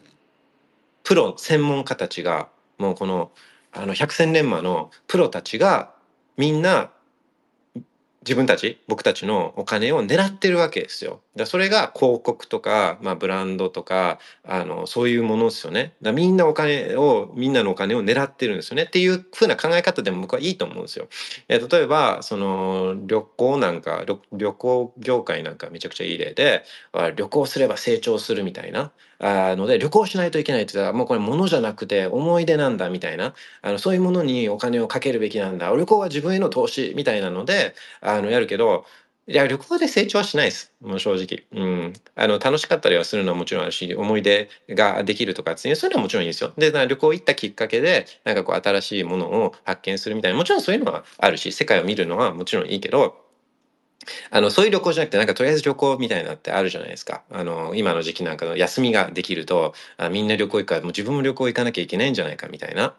[1.03, 3.31] プロ専門家たちがもうこの
[3.73, 5.93] あの百戦錬磨のプロたちが
[6.37, 6.91] みんな
[8.23, 11.21] 自分たち僕たちのお金を狙ってるわけですよ。
[11.37, 15.95] だそれが広告とか、まあ、ブランドとかあのそういうものですよね。
[16.03, 21.09] だみんなお金をみんなのお金を狙ってるんですよねっていう風な考え方でも僕はいいと思うんですよ。
[21.49, 26.65] えー例えばその旅行なんか旅行業界なんかめちゃくちゃいい例で
[27.17, 35.69] 旅行すれば成長するみたいなあので旅行しないといけないって言ったらもうこれ物じゃなくて思い出なんだみたいなあのそういうものにお金をかけるべきなんだ。
[35.69, 38.85] 旅行は自分への投資みたいなのであのやるけど
[39.31, 40.73] いや旅行で成長はしないです。
[40.81, 46.53] もう正直、うん、あの楽しかったりはするのはもちろんあるし思い出ができるとかっていうそういうのはもちろんいいですよ。
[46.57, 53.20] で旅行行ったきっかけでなんかこう新しいものを発見するみたいなもちろんそういうのはあるし世界を見るのはもちろんいいけど
[54.31, 57.23] あのそういう旅行じゃなくてなんかとりあえず旅行みたいなってあるじゃないですか。
[57.31, 62.95] あの今の時期なんかの休みができるとあみんな旅行行くからもう自分も旅行行かなきゃいけないんじゃないかみたいな。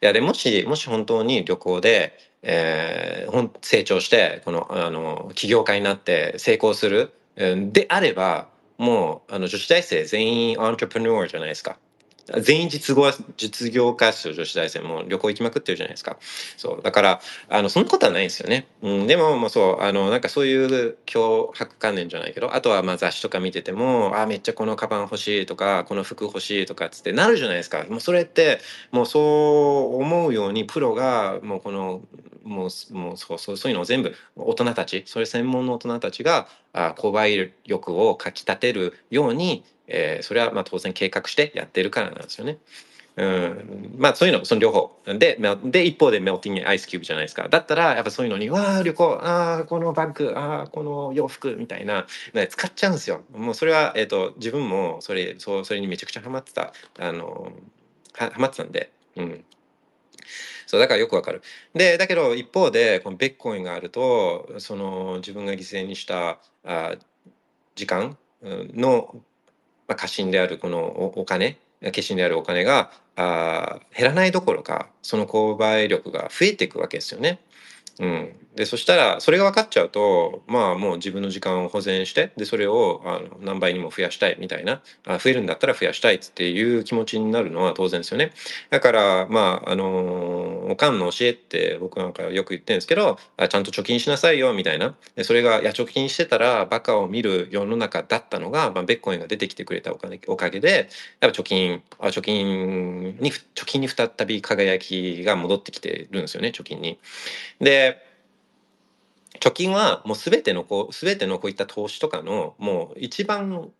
[0.00, 11.78] いやでもしもし本当に旅行で、えー、成長してこのあの起業家になって成功する、であればもうあの女子大生全員アントレプノーじゃないですか。
[12.40, 16.18] 全員実業実業家ですよ女子大生も旅行行きまくってるじゃないですか。
[16.56, 27.84] そうだからあのそんなことはないんですよね、うん、でももうそうあのなんかそういう脅迫観念じゃないけどあとはまあ雑誌とか見ててもあめっちゃこのカバン欲しいとかこの服欲しいとかっつってなるじゃないですか。
[27.88, 28.60] もうそれって
[28.90, 32.02] もうそう思うようにプロがもうこの
[32.44, 42.58] もうもうそうそうそういうのを全部大人たちそれ専門の大人たちがあ購買力をかきたてるようにえー、それはまあ当然計画してやってるからなんですよね。
[43.16, 44.96] うん、まあそういうのその両方。
[45.04, 47.48] でで一方でメルティングアイスキューブじゃないですか。
[47.48, 52.06] だったらやっぱそういうのに「わあ旅行ああこのバッグああこの洋服」みたいな
[52.48, 53.22] 使っちゃうんですよ。
[53.32, 56.72] もうそれは、えーと、自分もそれそそれにめちゃくちゃハマってた。
[57.00, 57.52] あの
[58.12, 58.92] はハマってたんで。
[59.16, 59.44] うん。
[60.66, 61.42] そうだからよくわかる。
[61.74, 66.94] でだけど一方でこのベッコインがあるとその自分が犠牲にしたあ
[67.74, 69.16] 時間の
[69.88, 70.84] まあ、過信であるこの
[71.16, 77.40] お金化身であるお金があ減らないどころかその購買力が増えていくわけですよね。
[77.98, 88.32] うん、でそしたらそれが分かっちゃうとまあもう自分の時間を保全してでそれをあの何倍にも増やしたいみたいなあ増えるんだったら増やしたいっていう気持ちになるのは当然ですよね
[88.70, 100.88] だからまああのおかんの教えって僕なんかよく言ってるんですけどあちゃんと貯金しなさいよみたいなでそれがいや貯金してたらバカを見る世の中だったのが、まあ、ベッコインが出てきてくれたお金おかげで
[101.20, 106.98] やっぱ貯金あ貯金に貯金に再び輝きが戻ってきてるんですよね貯金に。
[107.60, 108.07] で
[109.40, 113.70] 貯金はもう全てのこう全てのこういった投資とかのもう一番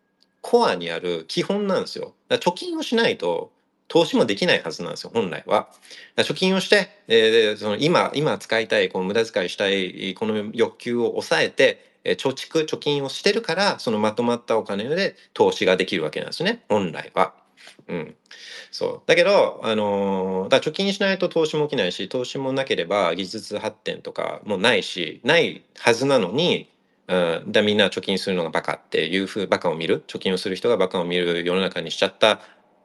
[0.41, 2.13] コアにある基本なんですよ。
[2.27, 3.51] だから貯金をしないと
[3.87, 5.69] 投資もできないはずなんですよ本来は。
[6.15, 17.33] 貯金をして、えー、その今今使いたいこう無駄遣いしたいこの欲求を抑えてえ貯蓄貯金をしてるからそのまとまったお金で投資ができるわけなんですね本来は。
[17.87, 18.15] うん、
[18.71, 19.01] そう。
[19.07, 26.69] だけど、あのー、だ貯金しないと投資も起きないし投資もなければ技術発展とかもないしないはずなのに、
[27.07, 32.41] うん、だみんな貯金するのがバカっていうふうバカを見る貯金をする人がバカを見る世の中にしちゃった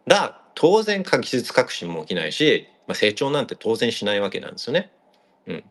[0.06, 4.90] ら当然技術革新も起きないし、まあ、成長なんて当然しないわけなんですよね。
[5.46, 5.64] うん、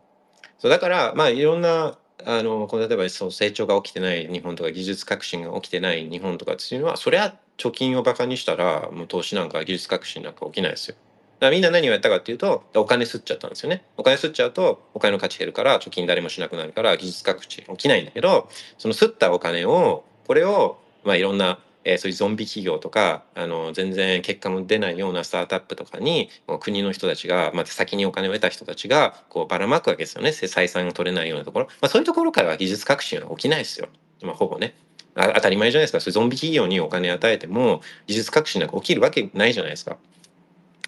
[0.58, 0.70] そう。
[0.70, 10.96] だからまあいろんなあのこの例えばそう成長が起きてない日本とか技術革新が起きてない日本とかっていうのはそれは貯金をバカにしたらもう投資なんか技術革新なんか起きないですよ。
[11.40, 13.84] だからみんな何をやったかっていうとお金吸っちゃったんですよね。
[13.96, 33.88] お金吸っちゃうとお金の価値減るから貯金誰もしなくなるから技術革新起きないんだけどその吸ったお金をこれをまあいろんなえー、そういうゾンビ企業とかあの全然結果も出ないようなスタートアップとかに国の人たちが、まあ、先にお金を得た人たちがこうばらまくわけですよね採算が取れないようなところ、まあ、そういうところからは技術革新は起きないですよ、
[34.22, 34.74] まあ、ほぼね
[35.14, 39.96] あ当たり前じゃないですかそれゾンビ企業にお金与えても技術革新なんか起きるわけないじゃないですか。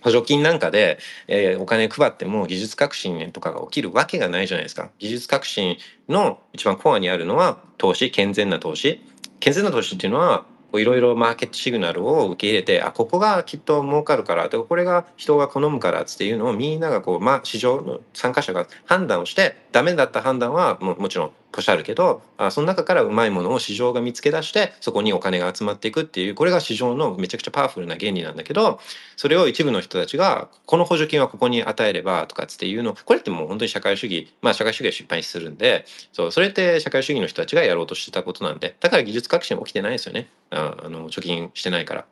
[0.03, 4.91] 補助金なんかで、えー、お金配っても技術革新とかが起きるわけがないじゃないですか。
[4.99, 9.01] 技術革新の一番コアにあるのは投資健全な投資
[9.41, 10.45] 健全な投資っていうのは
[10.79, 28.79] いろいろマーケットシグナルを受け入れてあここがきっと儲かるからこれが人が好むからっていうのをみんながこう、まあ、市場の参加者が判断をしてダメだった判断はももちろんポシャるけどあその中からうまいものを市場が見つけ出してそこにお金が集まっていくっていうこれが市場のめちゃくちゃパワフルな原理なんだけど
[29.17, 40.29] それを一部の人たちがこの補助金はここに与えればとかっていうのこれってもう本当に社会主義まあ社会主義は失敗するんでそうそれって社会主義の人たちがやろうとしてたことなんでだから技術革新起きてないですよね。
[40.51, 42.07] ああの貯金してないから。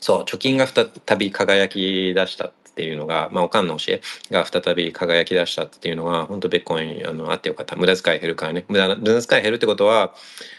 [0.00, 10.12] そう貯金が再び輝き出したっていうのが、まあ、おかんの教えが再び輝き出したっていうのが本当ベッコインあのあってよかった無駄遣い減るからね無駄無駄遣い減るってことは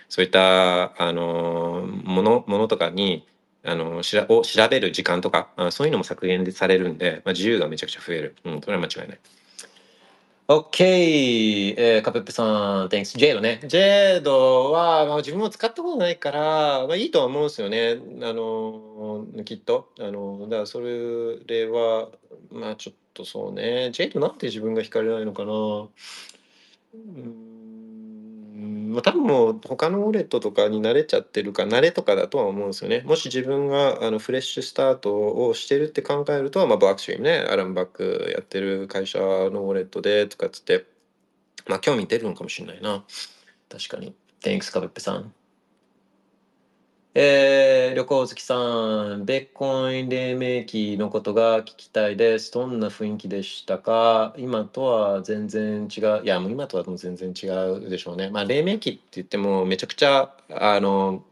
[0.09, 3.27] そういったあのものものとかに
[3.63, 9.19] あのしらを調べる時間とかあそういうのも削減されるんで、まあ、自由がめちゃくちゃ増える、うん、それは間違いない。
[10.47, 13.17] OK、えー、カペッペさん、Thanks。
[13.17, 13.61] ジェードね。
[13.65, 17.97] ジェードは、まあ、自分も使ったことないから、まあ、いいとは思うんですよね。
[18.21, 19.89] あの、きっと。
[19.99, 22.09] あの、だからそれは、
[22.51, 23.89] まあちょっとそうね。
[23.91, 25.51] ジェードなんて自分が惹かれないのかな。
[26.93, 27.54] うん
[28.95, 33.03] まあ、多分もう他のウォレットとかに慣れちゃってるか慣れとかだとは思うんですよね。
[33.05, 39.25] もし自分があのフレッシュスタートをしてるって考えると、まあ、バックシュリームねアランバックやってる会社の
[39.63, 40.85] ウォレットでとかっつって
[41.67, 43.03] まあ興味出るのかもしれないな。
[43.69, 44.15] 確かに。
[44.41, 45.33] Thanks かぶっぺさん。
[47.17, 48.57] えー、旅行好きさ
[49.15, 52.51] ん、ベッコイン黎明期のことが聞きたいです。
[52.51, 54.33] どんな雰囲気でしたか？
[54.37, 56.21] 今とは全然違う。
[56.25, 57.47] いや、もう今とはもう全然違
[57.85, 58.29] うでしょうね。
[58.29, 61.23] まあ、黎明期って言っても、めちゃくちゃ、あの、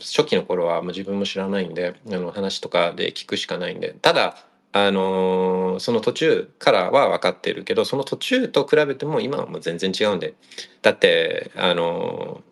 [0.00, 3.94] 初期の頃はもう自分も知らないんで、あの話とかで聞くしかないんで。
[4.02, 10.34] ただ、あのその途中からは分かってるけど、その途中と比べても今はもう全然違うんで。
[10.82, 12.42] だって、あの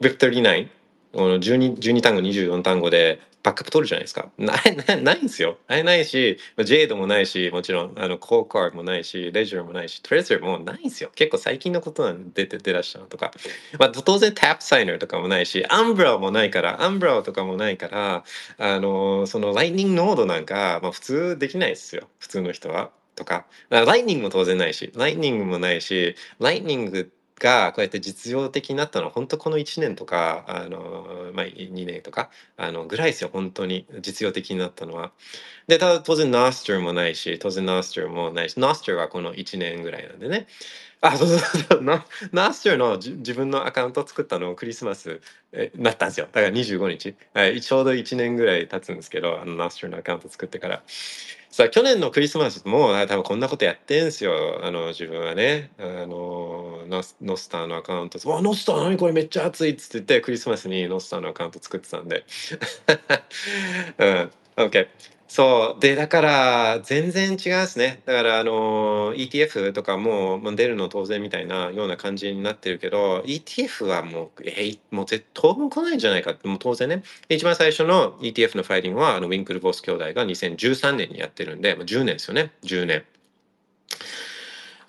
[0.00, 0.77] VIP39
[1.12, 4.30] 12, 12単語24単語でバックアップ取るじゃないですか。
[4.36, 5.58] ないないないんですよ。
[5.68, 11.10] あれないし、ジェイドもないし、もちろん、あの、コーカーもないし、レジャーもないし、トレジャーもないんですよ。
[11.14, 13.30] 結構最近のことなんで出て出らしたのとか。
[13.78, 18.24] まあ、当然 Tapsigner とかもないし、 Umbrel もないから、 Umbrel とかもないから、
[18.58, 22.08] あの、そのライトニングノードなんか、まあ、普通できないですよ。
[22.18, 22.90] 普通の人は。
[23.14, 23.46] とか。
[23.70, 35.12] ライトニングも当然ないし、ライトニングもないし、ライトニングってがこうやって実用的になったのは本当この1年とかあの、まあ、2年とかあのぐらいですよ本当に実用的になったのは。
[35.66, 40.46] でただ当然 Nostr もないし当然 Nostr もないし Nostr はこの1年ぐらいなんでね。
[41.00, 41.82] あ、そうそうそう。
[41.82, 45.20] ナースターの自分のアカウント作ったのをクリスマス
[45.52, 46.26] えなったんですよ。
[46.32, 47.14] だから25日。
[47.34, 50.82] はい、ちょうど1年ぐらい経つんですけど、あのナースターのアカウント作ってから。
[51.58, 54.60] さ去年のクリスマスも多分こんなことやってんすよ。
[54.62, 55.72] あの自分はね。
[55.76, 62.24] あのノノスターのアカウント「わノスター何これめっちゃ熱い」っつって言ってクリスマスにノスターのアカウント作ってたんで。
[63.98, 64.30] うん。
[64.56, 64.86] OK
[65.28, 65.80] そう。
[65.80, 68.02] でだから全然違うですね。
[68.06, 77.02] だからあの ETF とかももう出るの当然みたいなような感じになってるけど ETF はもうえー、もう絶当分来ないんじゃないかってもう当然ね。
[77.28, 82.52] 一番最初の ETF のファイリングはあのウィンクルボス兄弟が2013年にやってるんでもう10年ですよね。
[82.64, 83.04] 10年。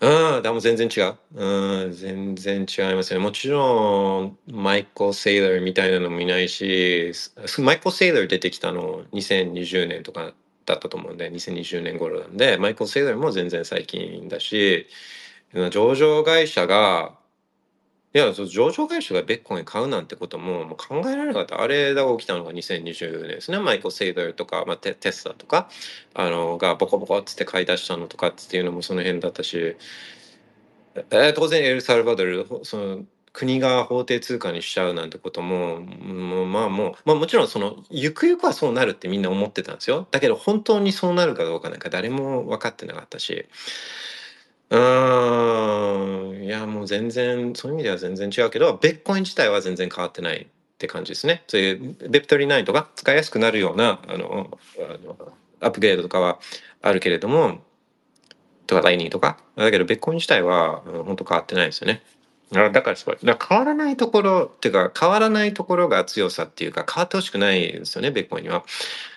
[0.01, 1.17] うん、でも全然違う。
[1.33, 3.19] うん、全然違いますね。
[3.19, 7.11] もちろん、マイコ・セイラーみたいなのもいないし、
[7.59, 10.33] マイコ・セイラー出てきたの2020年とか
[10.65, 14.87] だったと思うんで、2020年頃なんで、マイコ・セイラーも全然最近だし、
[15.71, 17.17] 上場会社が
[18.11, 21.61] いや、そ上場会社がベッコイン買うなんてことももう考えられなかった。
[21.61, 23.59] あれが起きたのが2020年ですね。
[23.59, 25.69] マイコ・セイダーとか、まあ、テテスラとか
[26.15, 29.75] あのがボコボコっつって買い出したのとかっていうのもその辺だったし、
[30.95, 40.07] えー、当然エルサルバドルその国が法定通貨にしちゃうなんてことももうまあもう、まあ、もちろんそのゆくゆくはそうなるってみんな思ってたんですよ。
[40.09, 43.45] だけど本当にそうなるかどうかなんか誰も分かってなかったし。
[44.71, 50.47] うん、いや、もう全然、そういう意味では全然違うけど、ベッコイン自体は全然変わってないっ
[50.77, 51.43] て感じですね。
[51.47, 56.39] そういう BIP39 とか使いやすくなるようなあのあのアップグレードとかは
[56.81, 57.61] あるけれども、
[58.67, 59.39] とかライニングとか。
[59.55, 62.03] だけど、ベッコイン自体は、うん、本当変わってないですよね。
[62.51, 63.17] だからすごい。
[63.23, 68.63] だ変わらないところっていうか、変わらないところが強さっていうか、変わってほしくないですよね、ベッコインには。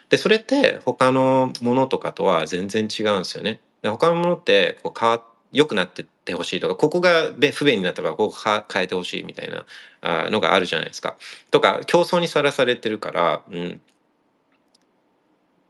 [0.08, 3.60] で、それって他のものとかとは全然違うんですよね。
[3.82, 8.36] 他のものってこう変わって良くなってってほしいとか、ここが不便になったからここ
[8.72, 11.16] 変えてほしいみたいなのがあるじゃないですか。
[11.50, 13.80] とか、競争にさらされてるから、うん。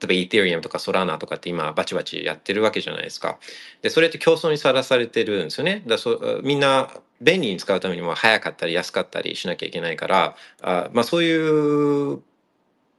[0.01, 3.39] 例えば、イーテリアムとかソラーナとかって今バチバチやってるわけじゃないですか。
[3.83, 5.83] で、それって競争にさらされてるんですよね。
[5.87, 12.21] だそみんな便利に使うためにも早かったり安かったりしなきゃいけないから、あまあそういう、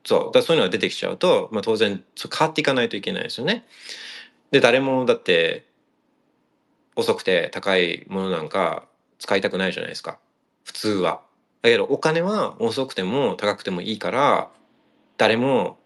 [0.06, 3.66] そう、だそういうのが出てきちゃうと、まあ当然変わっていかないといけないですよね。
[4.52, 5.66] で、誰もだって
[6.96, 8.84] 遅くて高いものなんか
[9.20, 10.20] 使いたくないじゃないですか
[10.64, 11.22] 普通は。
[11.62, 14.50] だけどお金は遅くても高くてもいいから
[15.18, 15.78] 誰も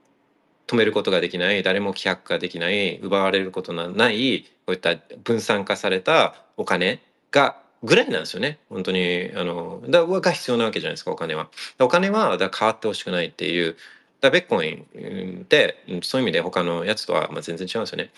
[0.65, 7.01] 止めることができない誰も規約ができない奪われることのないこういった分散化されたお金
[7.31, 11.49] がぐらいなんですよね本当にあのだが必要なわけじゃないですかお金は。
[11.79, 13.77] お金はだ変わってほしくないっていう
[14.19, 18.09] だベッコインってそういう意味で他のやつとは全然違うんですよね。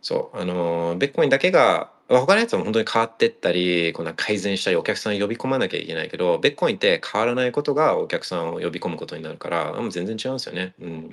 [0.00, 10.74] そうあのベッコインだけが他のやつは本当に変わってったりこんな改善したりお客さん呼び込まなきゃいけないけどベッコインって変わらないことがお客さんを呼び込むことになるからもう全然違うんですよね。
[10.80, 11.10] うん、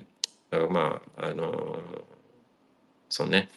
[0.52, 1.80] だからまああの
[3.10, 3.50] そうね。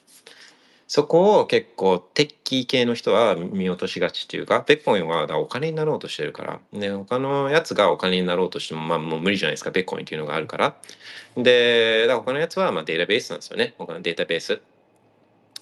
[0.88, 6.60] そこを結構テッキー系の人は見落としがちっていうかベッコインはお金になろうとしてるから。
[6.72, 10.76] で他のやつがお金になろうとしてもまあもう無理じゃないですかベッコインっていうのがあるから。
[11.36, 13.74] でだから他のやつはまデータベースなんですよね。
[13.78, 14.60] 他のデータベース。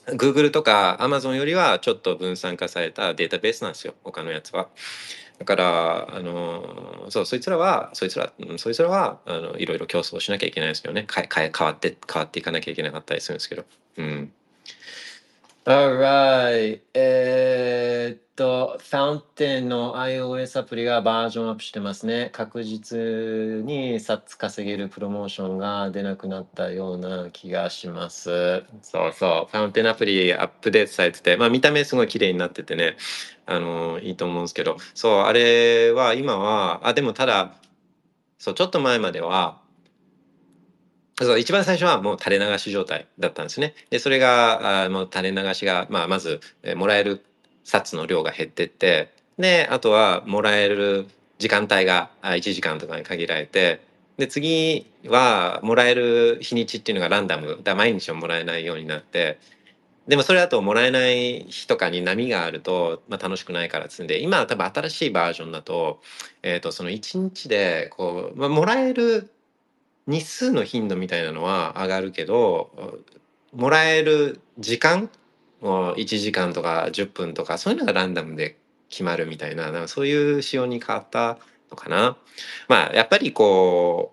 [0.09, 4.69] Google とか Amazon よりはちょっと分散化されたデータベースなんですよ他のやつは。
[5.39, 13.65] だからあのそうそいつらはそいつらそいつらはあのいろいろ競争しなきゃいけないですけどね変え変わって変わっていかなきゃいけなかったりするんですけど。
[13.99, 14.33] うん
[15.67, 16.81] Alright.
[16.95, 22.31] えっと、ファウンテンの iOS アプリがバージョンアップしてますね。
[22.33, 22.97] 確実
[23.65, 28.63] にサッツ稼げるプロモーションが出なくなったような気がします。
[28.81, 29.51] そうそう。
[29.51, 32.97] ファウンテンアプリアップデートされてて、まあ見た目すごい綺麗になっててね、
[33.47, 37.57] あの、いいと思うんですけど、そう、あれは今は、あ、でもただ、
[38.39, 39.61] そう、ちょっと前までは、
[41.19, 43.75] そう一番最初はもう垂れ流し状態だったんですね。
[43.89, 47.25] でそれがあもう垂れ流しが、まあ、まず、えもらえる
[47.65, 51.07] 札の量が減ってってであとはもらえる
[51.39, 53.81] 時間帯があ1時間とかに限られて
[54.19, 59.39] で次はもらえる日にちっていうのがランダムだ毎日はもらえないようになって
[60.07, 66.01] でもそれだともらえない日とかに波があると、まあ、楽しくないからっつんで今は多分新しいバージョンだと,、
[66.43, 69.31] えー、とその1日でこう、まあ、もらえる
[70.07, 72.71] 日数の頻度みたいなのは上がるけど
[73.53, 75.11] もらえる時間
[75.63, 78.57] 1時間とか10分とかそういうのがランダムで
[78.89, 81.39] 決まるみたいなそういう仕様に変わった
[81.71, 82.17] のかな。
[82.69, 84.13] まあやっぱりこ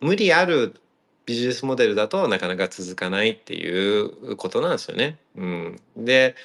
[0.00, 0.80] う無理ある
[1.26, 5.18] ビジネスモデルだとなかなか続かないっていうことなんですよね。
[5.36, 6.36] うん、で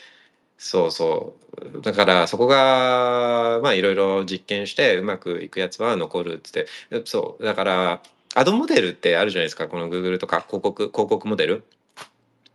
[0.58, 1.36] そうそ
[1.74, 6.68] うだからそこがまあいろいろ実験してうまくいくやつは残るっつって
[7.06, 8.02] そうだから
[8.36, 11.64] アドモデルってあるじゃないですかこの Google とか広告広告モデル。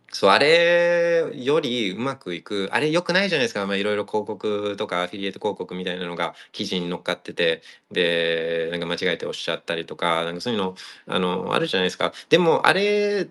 [0.09, 7.61] そうあれよりうまくいくあれ良くないじゃないですかまあいろいろ広告とかアフィリエイト広告みたいなのが記事に乗っかってて。
[7.91, 10.75] でなんか間違えておっしゃったりとかなんかそういうの
[11.07, 12.13] あのあるじゃないですか。
[12.29, 13.27] でもあれ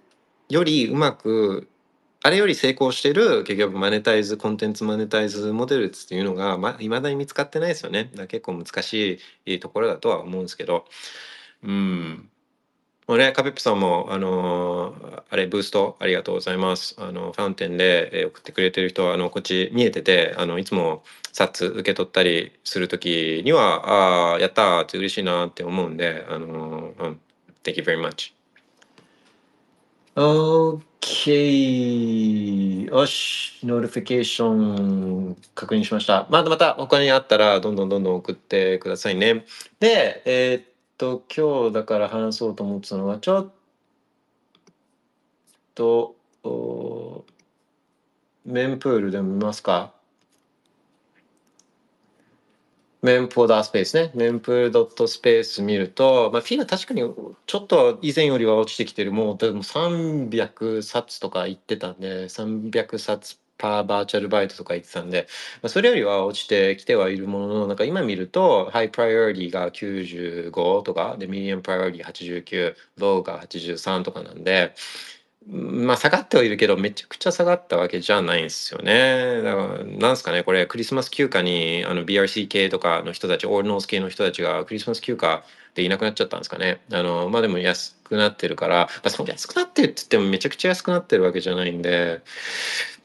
[0.49, 1.69] よりうまく
[2.23, 8.11] あれより成功してる結局マネタイズコンテンツマネタイズモデルっていうのがいまだに見つかってないですよね。
[8.15, 10.85] だ結構難しいところだとは思うんですけど。
[11.63, 12.31] うん。
[13.07, 16.97] もうね、カペップさんも、あのーあれ、ブーストありがとうございます。
[16.99, 27.21] あの、 Fountain で送ってくれてる人は、あの、こっち見えてて、あの、いつも sats 受け取ったりするときには、ああ、やったーって嬉しいなって思うんで、あのーうん、
[27.63, 28.33] Thank you very much.
[30.17, 31.31] OK。
[32.91, 33.61] よし。
[33.65, 36.27] notification 確認しました。
[36.29, 39.45] またまた他にあったら、どんどんどんどん送ってくださいね。
[39.79, 40.65] で、えーっ
[40.99, 43.53] と、今日だから話そうと思ってたのは、ちょっ
[45.75, 47.25] と、お
[48.45, 49.93] メンプールでも見ますか？
[53.03, 54.11] メンポーダースペースね。
[54.15, 57.03] メンプールドットスペース見ると、まあ、フィーが確かに
[57.47, 59.13] ちょっと以前よりは落ちてきてる。
[59.13, 65.27] もう、でも300冊とか言ってたんで、300冊パーバーチャルバイトとか言ってたんで、
[65.63, 74.75] まあ、それよりは落ちてきてはいるものの、なんか今見ると、 high priority が95とか、で、 medium priority 89、 low が83とかなんで、
[75.49, 79.43] まあ下がってはいるけどめちゃくちゃ下がったわけじゃないんですよね。
[79.43, 85.45] だからなんすかねこれクリスマス休暇にあの BRC 系とかの人たち Ordinals 系の人たちがクリスマス休暇
[85.75, 86.81] でいなくなっちゃったんですかね。
[86.93, 92.23] あのまあでも安くなってるから、まあ、その安くなってるって言ってもめちゃくちゃ安くなってるわけじゃないんで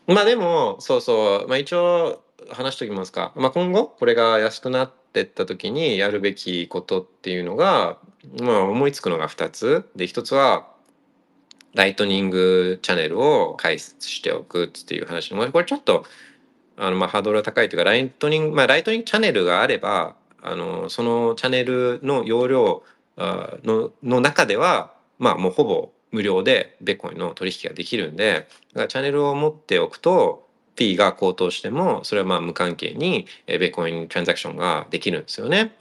[0.08, 3.32] まあでもそうそうまあ一応話しておきますか。
[3.36, 7.98] まあ今後これが安くなってった時にやるべきことっていうのが
[8.40, 10.68] まあ思いつくのが2つで1つは
[11.74, 16.06] ライトニングチャンネルを開設しておくっていう話これちょっと
[16.78, 22.84] あのまあハードルが高いというかライトニングまあライトニングチャンネルがあればあのそのチャンネルの容量
[23.18, 35.76] のの中ではまあもうほぼ無料でビットコインの取引ができるんでだからチャンネルを持っておくと P が高騰してもそれはまあ無関係にビットコイントランザクションができるんですよね。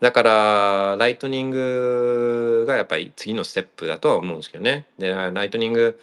[0.00, 4.86] だからライトニングがやっぱり次のステップだとは思うんですけどね。
[4.98, 6.00] でライトニング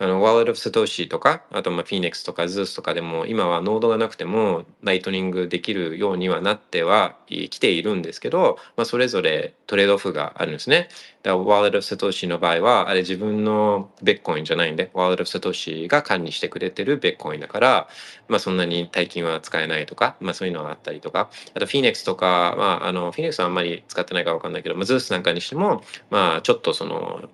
[0.00, 10.88] あの Wallet of Satoshi とかあとまあ Phoenix とか Zeus とかでも今はノードがなくてもライトニングできるようにはなってはきているんですけど、まあ、それぞれトレードオフがあるんですね。
[11.22, 17.88] だから Wallet of Satoshi の場合はあれ自分のベッコインじゃないんで Wallet of Satoshi が管理してくれてるベッコインだから、
[18.28, 27.28] まあ、そんなに大金は使えないとか、まあ、そういうのがあったりとかあと Phoenix とか、まあ、あの Phoenix はあんまり使ってないかわかんないけど、まあ、Zeus なんかにしてもまあちょっとその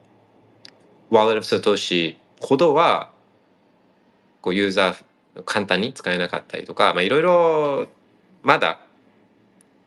[1.10, 3.10] Wallet of Satoshi ほどは
[4.40, 7.86] こうユーザー簡単に使えなかったりとかいろいろ
[8.42, 8.78] まだ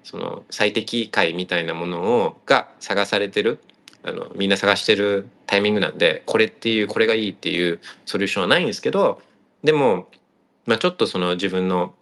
[0.03, 3.60] その最適解みたいなものをが探されてる
[4.03, 9.22] あのみんな探してるタイミングなんでこれっていうこれがいいっていうソリューションはないんですけど
[9.64, 10.08] でも、
[10.66, 11.93] まあ、ちょっとその自分の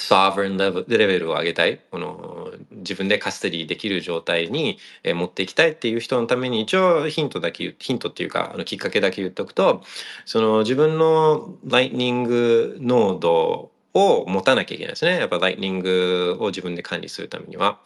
[0.00, 9.82] サーバーレベルを上げたいこの自分でカステリーできる状態に持っていきたいっていう人のために一応ヒントだけヒントっていうかあのきっかけだけ言っとくと
[10.24, 17.78] その自分のライトニングノードを持たなきゃいけないですねやっぱライトニングを自分で管理するためには。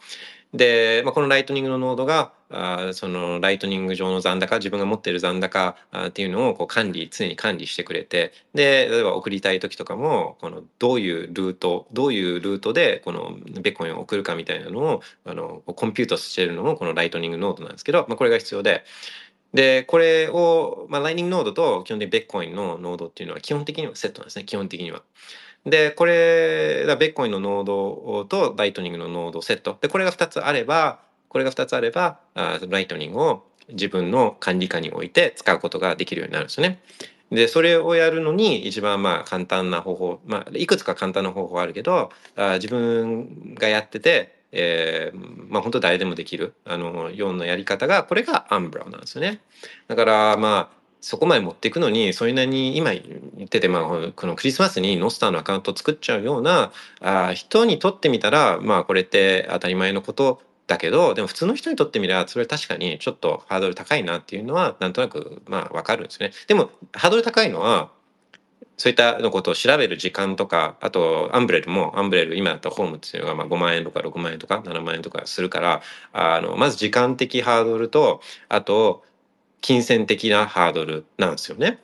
[0.55, 5.75] で、まあ、このライトニングのノードがあそのライトニング上の残高自分が持ってる残高
[6.07, 18.83] っていうのをこう管理常に管理してくれてで例えば送りたい時とかもこのどういうルートどういうルートでこのビットコインを送るかみたいなのをあの compute してるのもこのライトニングノードなんですけど、まあ、これが必要で。
[19.53, 25.01] でこれを、まあ、ライトニングノードと基本的にビットコインのノードっていうのは基本的にはセットなんですね基本的には。
[25.65, 36.79] でこれがビットコインのノードとライトニングのノードセットでこれが2つあればこれが2つあればあライトニングを自分の管理下に置いて使うことができるようになるんですね。
[37.31, 49.41] でそれをやるのに一番まあ簡単な方法、まあ、いくつか簡単な方法あるけどあ自分がやってて、えーまあ本当誰でもできるあのようなやり方がこれが Umbrel なんですよね。
[49.87, 50.74] だからまあ
[51.05, 53.83] そこまで持っていくのにそれなりに今言ってて、まあ、
[54.15, 66.31] このクリスマスにノスターのアカウントを作っちゃうようなあ人にとってみたらまあこれって当たり前のことだけどでも普通の人にとってみればそれは確かにちょっとハードル高いなっていうのはなんとなくまあわかるんですね。
[66.47, 67.91] でもハードル高いのは
[68.75, 75.83] そういったのことを調べる時間とかあとアンブレルもアンブレル今だったホームっていうのがまあ5万円とか6万円とか7万円とかするから
[76.13, 79.03] あのまず時間的ハードルとあと
[79.61, 81.79] 金銭的なハードルなんですよね。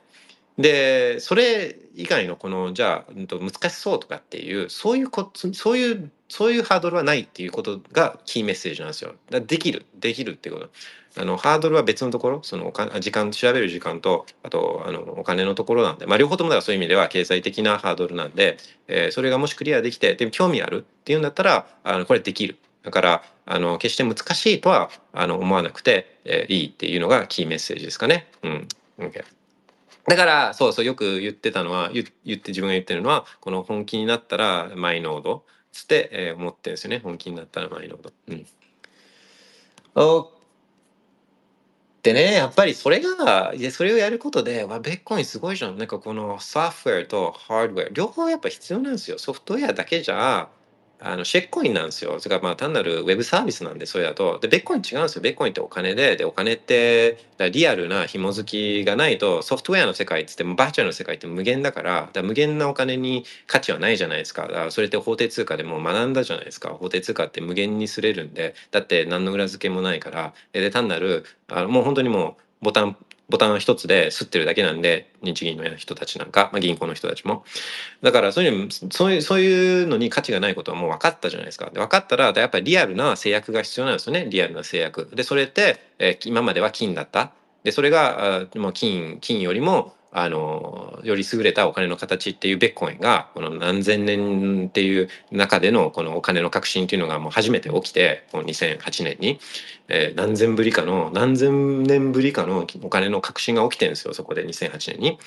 [0.58, 9.14] でそれ以外のこのじゃあ難しそうとかっていうそういうこそういうそういうハードルはないっていうことがキーメッセージなんですよ。
[9.30, 10.70] だできるできるっていうこと。
[11.14, 18.56] あのハードルは別のところそのお金時間調べる時間とあとあのお金のところなんで、まあ、両方ともだからそういう意味では経済的なハードルなんで、
[18.88, 22.56] えーそれがもしクリアできてでも興味あるっていうんだったらあのこれできる。
[22.82, 28.28] だからあの決して難しいとはあの思わなくて、えーいいっていうのがキーメッセージですかね。
[28.42, 28.68] うん。
[28.98, 29.24] OK
[30.08, 38.12] だからそうそうよく言ってたのは言言って自分が言ってるのはこの本気になったらマイノードつって、えー思ってるんですよね本気になったらマイノード。
[38.28, 38.46] うん。
[39.94, 40.32] お
[42.02, 50.48] でねやっぱりそれがそれをやることでわベッコインすごいじゃんなんかこのソフトウェアとハードウェア両方やっぱ必要なんですよソフトウェアだけじゃ
[51.04, 52.18] あのシェッコインなんですよ。
[52.20, 54.38] それからまあ単なるウェブサービスなんでそれだと。
[54.40, 55.22] でベッコイン違うんですよ。
[55.22, 56.16] ベッコインってお金で。
[56.16, 57.18] でお金って
[57.52, 64.42] リアルな紐づきがないとソフトウェアの世界っつってもバーチャルの世界って無限だからから無限なお金に価値はないじゃないですか。
[64.42, 66.70] だからそれって法定通貨でも学んだじゃないですか。
[66.70, 70.32] 法定通貨って無限にすれるんでだって何の裏付けもないから。
[70.52, 72.96] で単なるあのもう本当にもうボタン
[73.32, 77.44] ボタン一つで吸ってるだけなんで日銀の人たちなんか、まあ、銀行の人たちも。
[78.02, 81.70] だからそういうのそういうそういうのに価値がないことはもう分かったじゃないですか。
[81.70, 84.26] で分かったらやっぱりリアルな制約が必要なんですよね。
[84.28, 85.08] リアルな制約。
[85.14, 87.32] でそれって、えー今までは金だった。
[87.64, 99.40] でそれがあもう金金よりもあのより優れたお金の形っていうベッコインがこの何千年っていう中でのこのお金の革新っていうのがもう初めて起きてこの2008年に、
[99.92, 105.18] えー何千ぶりかの何千年ぶりかのお金の革新が起きてるんですよそこで2008年に。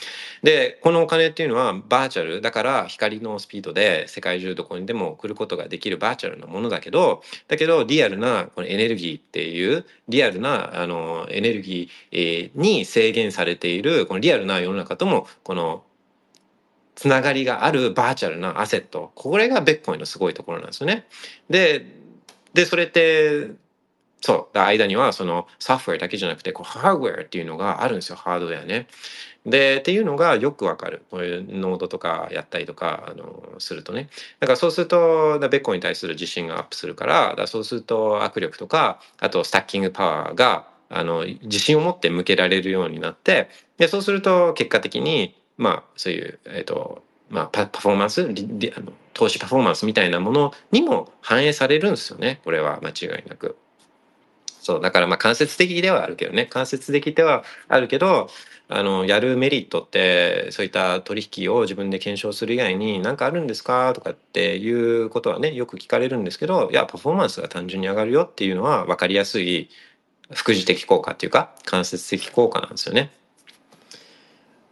[0.44, 15.84] でこのお金っていうのはバーチャルだから光のスピードで世界中どこにでも送ることができるバーチャルなものだけどだけどリアルなこのエネルギーっていうリアルなあのエネルギーに制限されているこのリアルな世の中ともこの
[16.96, 21.06] つながりがあるバーチャルなアセットこれがベッコインのすごいところなんですよね。
[21.50, 21.86] で
[22.54, 23.50] でそれって
[24.26, 24.60] そう。
[24.60, 28.16] 間にはそのソフトウェアだけじゃなくてこうハードウェアっていうのがあるんですよ。
[28.16, 28.88] ハードウェアね。
[29.46, 31.04] でっていうのがよくわかる。
[31.12, 34.10] こういうノードとかやったりとかあのするとね。
[34.40, 48.26] だからそうするとだベッコンに対する自信がアップするからだそうすると握力とかあとスタッキングパワーがあの自信を持って向けられるようになってでそうすると結果的にまあそういう、えっとまあ、パフォーマンスあ
[48.82, 52.42] の投資パフォーマンスみたいなものにも反映されるんですよね。
[52.44, 53.58] これは間違いなく。
[54.66, 58.30] そうだからまあ間接的ではあるけどね間接的ではあるけど
[58.68, 69.70] あのやるメリットってそういった取引を自分で検証する以外に何かあるんですかとかっていうことはねよく聞かれるんですけどいやパフォーマンスが単純に上がるよっていうのは分かりやすい
[70.32, 73.12] 副次的効果っていうか間接的効果なんですよね。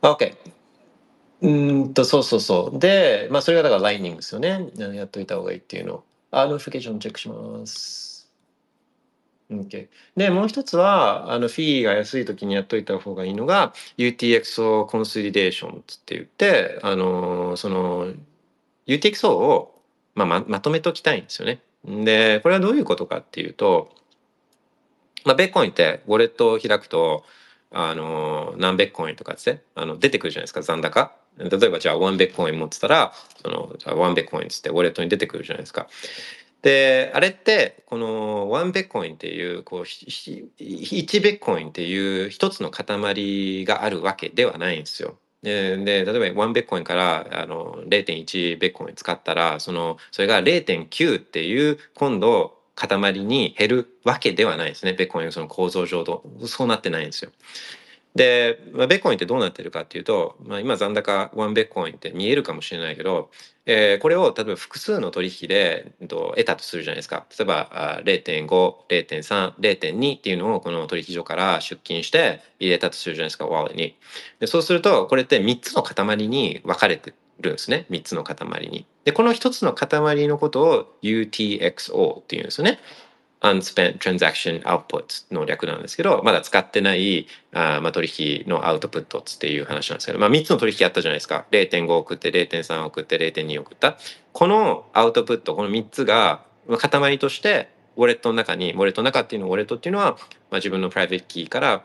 [0.02, 0.36] OK。
[1.44, 2.80] うんとそうそうそう。
[2.80, 4.70] で、まあそれがだからライニングですよね。
[4.78, 6.04] やっといた方がいいっていうの。
[6.32, 8.03] あ、 notification チェックします。
[9.62, 9.88] OK。
[10.16, 15.76] で、もう一つは、あの、フィーが安い時にやっといた方がいいのが、UTXO consolidation っ
[16.06, 18.08] て言って、あの、その、
[18.88, 19.74] UTXO を
[20.16, 21.62] まあ、ままとめときたいんですよね。
[21.86, 23.90] でこれはどういうことかっていうと、
[25.26, 27.26] まあ、ビットコインってウォレットを開くと
[27.72, 31.14] あの何ビットコインとかってあの出てくるじゃないですか残高。
[31.38, 35.88] 例えばじゃあ1ビットコイン持ってたらその1ベッコインっつってウォレットに出てくるじゃないですか。
[36.64, 45.18] であれってこの1ベッコインっていうこう1ベッコインっていう一つの塊があるわけではないんですよ。
[45.44, 57.32] で例えば1ベッコインからあの0.1ベッコイン使ったらそのそれが0.9っていう今度塊に減るわけではないですねベッコインその構造上とそうなってないんですよ。
[58.16, 63.32] で、まあ、ベッコインってどうなってるかっていうと、まあ、今残高1ベッコインって見えるかもしれないけど、
[63.66, 67.26] えー、これを例えば複数の取引で、えっと、得たとするじゃないですか。
[67.38, 73.98] 例えば0.50.30.2っていうのをこの取引所から出金して入れたとするじゃないですかワーレに。
[74.40, 77.88] でそうするとこれって3つの塊に分かれてるんですね。
[77.90, 78.86] 3つの塊に。
[79.06, 82.80] でこの1つの塊のことを UTXO っていうんですよね。
[83.44, 91.46] Unspent transaction output の略なんですけど、まだ使ってないあまあ取引のアウトプットっていう話なんですけど、まあ3つの取引あったじゃないですか。
[91.52, 93.98] 0.5送って、0.3送って、0.2送った。
[94.32, 96.42] このアウトプット、この3つが
[96.80, 100.18] 塊としてウォレットの中に、ウォレットの中っていうのウォレットっていうのは、ま
[100.52, 101.84] あ、自分のプライベートキーから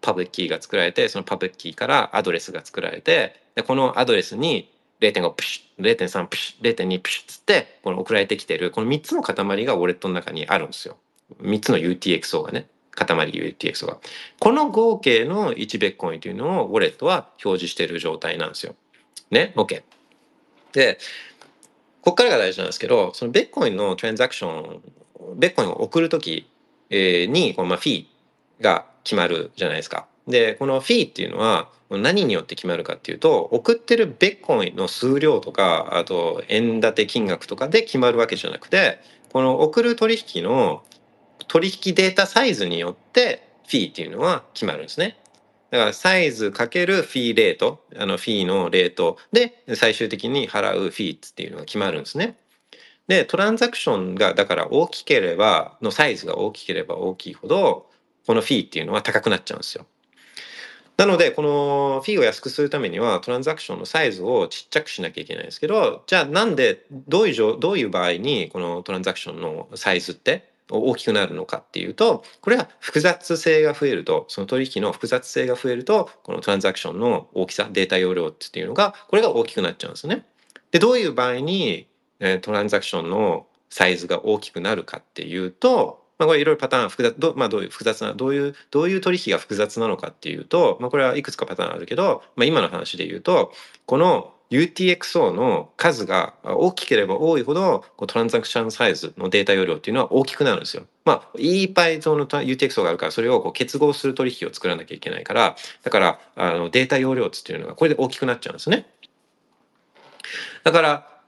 [0.00, 9.34] パブリックキーが作られて、そのパブリックキーからアドレスが作られて、でこのアドレスに0.5プシュ、0.3プシュ、0.2プシュつって、この送られてきてる、この3つの塊
[9.64, 10.96] がウォレットの中にあるんですよ。
[11.42, 13.98] 3つの UTXO がね、塊 UTXO が。
[14.38, 18.74] この合計の1ビットコインというのをウォレットは表示している状態なんですよ。
[19.30, 19.82] ね、OK。
[20.72, 20.98] で、
[22.02, 24.82] ここからが大事なんですけど、そのベッコインのトランザクション、
[25.36, 26.46] ベッコインを送るとき
[26.90, 30.06] に、このまあフィーが決まるじゃないですか。
[30.30, 39.00] で、このフィーっていうのは何によって決まるかっていうと、送ってるベッコインの数量とか、あと円建て金額とかで決まるわけじゃなくて、
[39.32, 40.82] この送る取引の
[41.48, 45.16] 取引データサイズによってフィーっていうのは決まるんですね。
[45.70, 52.36] だからサイズかけるフィーレート、あのフィーのレートで最終的に払うフィーっていうのが決まるんですね。
[53.06, 57.90] で、トランザクションがだから大きければ、のサイズが大きければ大きいほど、
[58.26, 59.86] このフィーっていうのは高くなっちゃうんですよ。
[61.00, 80.26] なので、このフィーを安くするためには、トランザクションのサイズをちっちゃくしなきゃいけないんですけど、じゃあなんで、どういうどういう場合に、このトランザクションのサイズって大きくなるのかっていうと、これは複雑性が増えると、その取引の複雑性が増えると、このトランザクションの大きさ、データ容量っていうのが、これが大きくなっちゃうんですね。
[80.70, 81.86] で、どういう場合に、
[82.42, 93.52] トランザクションのサイズが大きくなるかっていうと、まあ、これいろいろパターン複雑ど,、まあ、どういう複雑などういうどういう取引が複雑なのかっていうと、まあ、これはいくつかパターンあるけど、まあ、今の話で言うと
[93.86, 100.82] この UTXO の数が大きければ多いほどこうトランザクションサイズのデータ容量っていうのは大きくなるんですよ。
[101.06, 108.86] まあ、いっぱいその UTXO があるからそれをこう結合する取引を作らなきゃいけないからだからあのデータ容量っていうのがこれで大きくなっちゃうんですね。
[110.64, 111.19] だから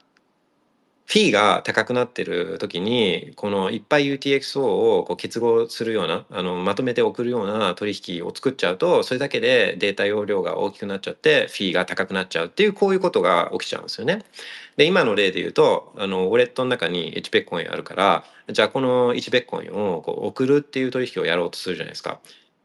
[1.05, 14.23] フィーが高くなってる時にこのいっぱい UTXO をこう結合するようなあのまとめて送るような取引を作っちゃうとそれだけでデータ容量が大きくなっちゃってフィーが高くなっちゃうっていうこういうことが起きちゃうんですよね。
[14.77, 22.19] で今の例で言うとあのウォレットの中に1ベッコインあるからじゃあこの1ベッコインをこう送るっていう取引をやろうとするじゃないですか。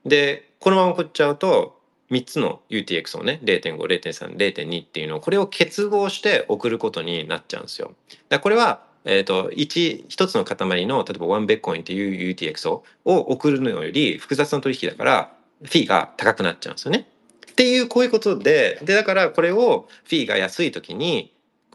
[0.07, 1.78] でこのまま送っちゃうと
[2.11, 7.93] 3つの UTX をね0.5、0.3、0.2っていうのをこれを結合して送ることになっちゃうんですよ。
[8.29, 15.33] だこれはえーと、1, 1つの塊の例えば1ベッコインっていう UTX を送るのより複雑な取引だから
[15.63, 17.09] フィーが高くなっちゃうんですよね。
[17.51, 21.33] っていうこういうことででだからこれをフィーが安い時に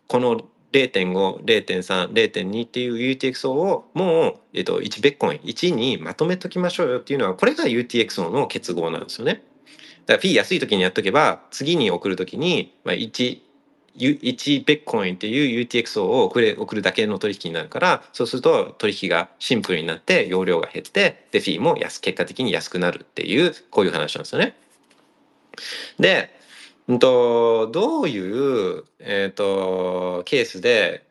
[0.08, 9.44] この0.5、0.3、0.2っていう UTXO をもう、えー、と1ベッコイン1にまとめときましょうよっていうのはこれが UTXO の結合なんですよね。
[10.06, 13.42] だからフィー安い時にやっとけば次に送る時に、まあ、1
[13.96, 24.56] 1ベッコインっていう UTXO を送れ送るだけの取引になるからそうすると取引がシンプルになって容量が減ってでフィーも安結果的に安くなるっていうこういう話なんですよね。
[26.00, 26.32] で、
[26.88, 31.06] うんと、どういう、えーと、ケースで、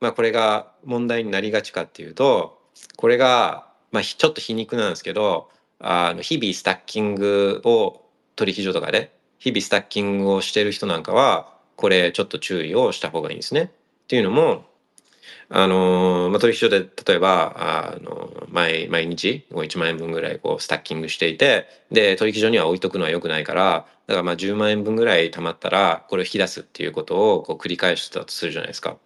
[0.00, 2.58] まあ、これが問題になりがちかっていうと
[2.96, 7.99] これが、まあ、ちょっと皮肉なんですけどあの日々スタッキングを
[8.40, 13.64] 取引所とかで日々スタッキングをしてる人なんかはこれちょっと注意をした方がいいんですね。
[13.64, 14.64] っていうのも
[15.52, 28.96] あのまあ、取引所で例えばあの毎毎日1万円分ぐらいこうスタッキングしていてで取引所には置いとくのは良くないからだからまあ10万円分ぐらい貯まったらこれを引き出すっていうことをこう繰り返したとするじゃないですか。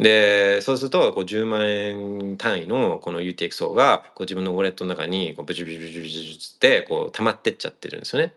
[0.00, 8.32] で、そうすると、こう10万円単位のこの UTXO がこう自分のウォレットの中にこうブチブチブチブチってこう溜まってっちゃってるんですよね。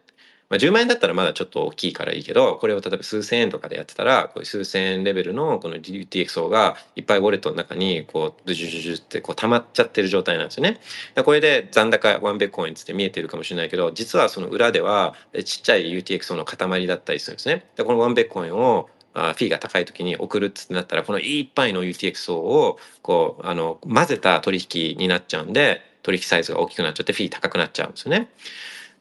[0.54, 10.80] まあ、10万円だったらまだちょっと大きいからいいけど、これを例えば数千円とかでやってたら、こういう数千円レベルのこの UTXO がいっぱいウォレットの中にこうブチュブチュってこう溜まっちゃってる状態なんですよね。
[11.26, 17.66] これで残高ワンベッコインって見えてるかもしれないけど、実はその裏ではちっちゃい UTXO の塊だったりするんですね。
[17.76, 28.30] でこのワンベッコインをフィーが高い時に送るってなったらこのいっぱいの UTXO をこうあの混ぜた取引になっちゃうんで取引サイズが大きくなっちゃってフィー高くなっちゃうんですよね。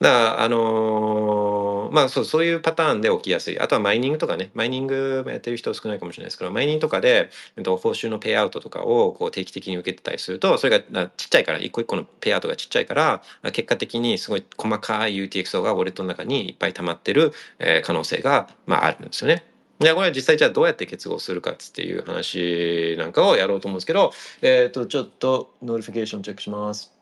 [0.01, 13.23] だからあのーまあそうそういうパターンで起きやすいあとはマイニングとかねマイニングやってる人少ないかもしれないですけどマイニングとかで、えっと、報酬の payout とかをこう定期的に受けてたりするとそれがちっちゃいから一個一個の payout がちっちゃいから
[13.53, 19.45] 結果的にすごい細かい UTXO がウォレットの中にいっぱい溜まってる、えー可能性が、まあ、あるんですよね。
[19.81, 26.93] いやこれは実際じゃあどうやって結合するかっていう話なんかをやろうと思うんですけど、えっ、と、ちょっと notification チェックします。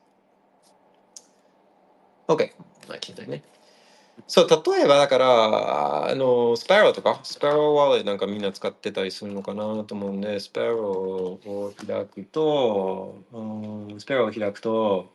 [2.28, 2.70] OK。
[2.91, 3.43] まあ、聞いたね。
[4.26, 15.09] そう、例えばだから、あの、スパローとか、スパローワーレなんかみんな使ってたりするのかなと思うんで、スパローを開くと、うん、スパローを開くと、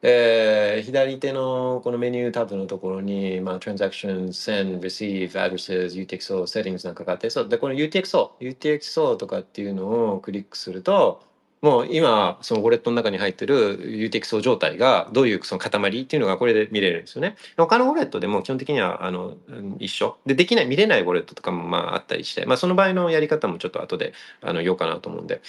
[0.00, 11.27] えー左手のこのメニュータブのところに、まあ、transaction,、Send、Receive、Addresses、UTXO、Settings なんかがあって、そう、で、この UTXO、UTXO とかっていうのをクリックすると、
[11.60, 17.36] もう今、そのウォレットの中に入ってる UTXO 状態がどういうその塊っていうのがこれで見れるんですよね。
[17.56, 19.36] 他のウォレットでも基本的にはあの
[19.78, 20.18] 一緒。
[20.24, 25.40] で、できない、見れないウォレットとかもまああったりして、まあその場合のやり方もちょっと後であの言おうかなと思うんで。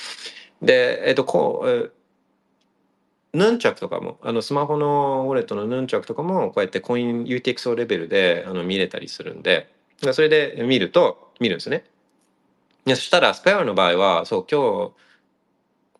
[0.62, 1.92] で、えっと、こう、
[3.34, 9.72] ヌンチャクとかも、あのスマホのウォレットのヌンチャクとかもこうやってコイン UTXO レベルであの見れたりするんで、
[10.14, 11.86] それで見ると、見るんですね。
[12.88, 14.92] そしたらスペアの場合は、そう、今日、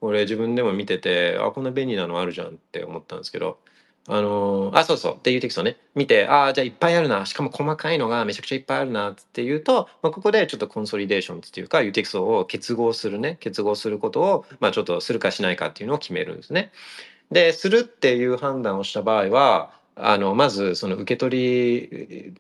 [0.02, 3.60] これ自分でも見てて、あ、こんな便利なのあるじゃんって思ったんですけど、
[4.08, 16.72] あのーあ、そうそう、っていうテキストね、見て、ああ、じゃあいっぱいあるな、しかも細かいのがめちゃくちゃいっぱいあるなっていうと、まあ、ここでちょっとコンソリデーションっていうか、いうテキストを結合するね、結合することを、まあ、ちょっとするかしないかっていうのを決めるんですね。
[17.32, 21.84] で、するっていう判断をした場合は、あの、まず、その受け取
[22.32, 22.34] り、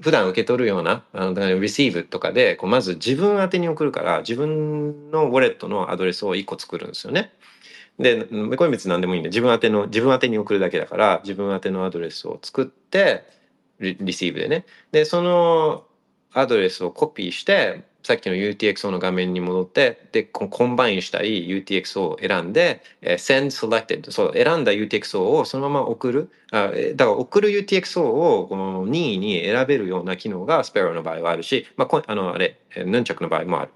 [0.00, 7.32] 普段受け取るような、あの、だから receive とかで、こうまず自分宛てに送るから、自分のウォレットのアドレスを1個作るんですよね。
[7.98, 8.24] で、
[8.56, 13.24] これ別に何でもいいんで、自分宛ての、自分宛てに送るだけだから、自分宛てのアドレスを作って、
[13.80, 14.64] リ receive でね。
[14.92, 15.84] で、その
[16.32, 26.30] アドレスをコピーして、さっきの UTXO の画面に戻って、で、 combine したい UTXO を選んで、send selected、そう、選んだ UTXO をそのまま送る。
[26.50, 33.72] あだから送る UTXO をこの任意に選べるような機能が Sparrow の場合はあるし、まあ、あの、あれ、ヌンチャクの場合もある。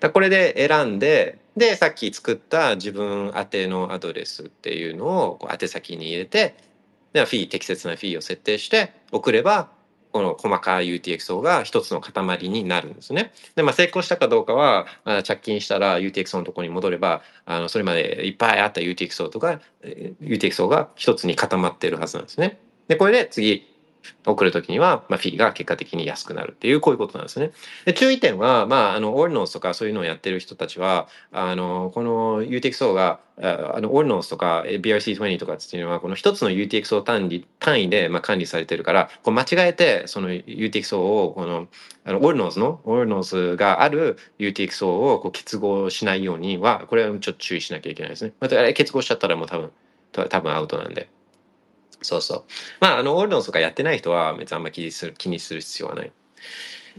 [0.00, 6.54] だこれで選んで、で、さっき作った自分宛てのアドレスっていうのをこう宛先に入れて、
[7.12, 9.70] でフィー、適切なフィーを設定して送れば、
[10.16, 13.32] この細かい UTXO が一つの塊になるんですね。
[13.54, 22.58] で、まあ、成功したかどうかは、あ着金したら UTXO のところに戻れば、あの、それまでいっぱいあった UTXO とか、えー UTXO が一つに固まってるはずなんですね。
[22.88, 23.66] で、これで次、
[24.24, 27.52] 送るときには、まあ、フィーが結果的に安くなるっていう、こういうことなんですね。
[27.84, 41.68] で注意点は、まあ、あの、オルノースとかそういうのをやってる人たちは、あの、この UTXO が、ああの、オルノースとか BRC20 とかっていうのは、この一つの UTXO 単位単位で、まあ、管理されてるから、こう間違えて、その UTXO を、この、
[42.04, 48.32] あの、オルノースの、オルノースがある UTXO をこう結合しないようには、これはちょっと注意しなきゃいけないですね。
[48.40, 49.70] また、あれ結合しちゃったらもう多分、
[50.12, 51.08] 多分アウトなんで。
[52.02, 52.44] そうそう。
[52.80, 56.12] まあ、あの、オールノースとかやってない人は別にあんま気にする、気にする必要はない。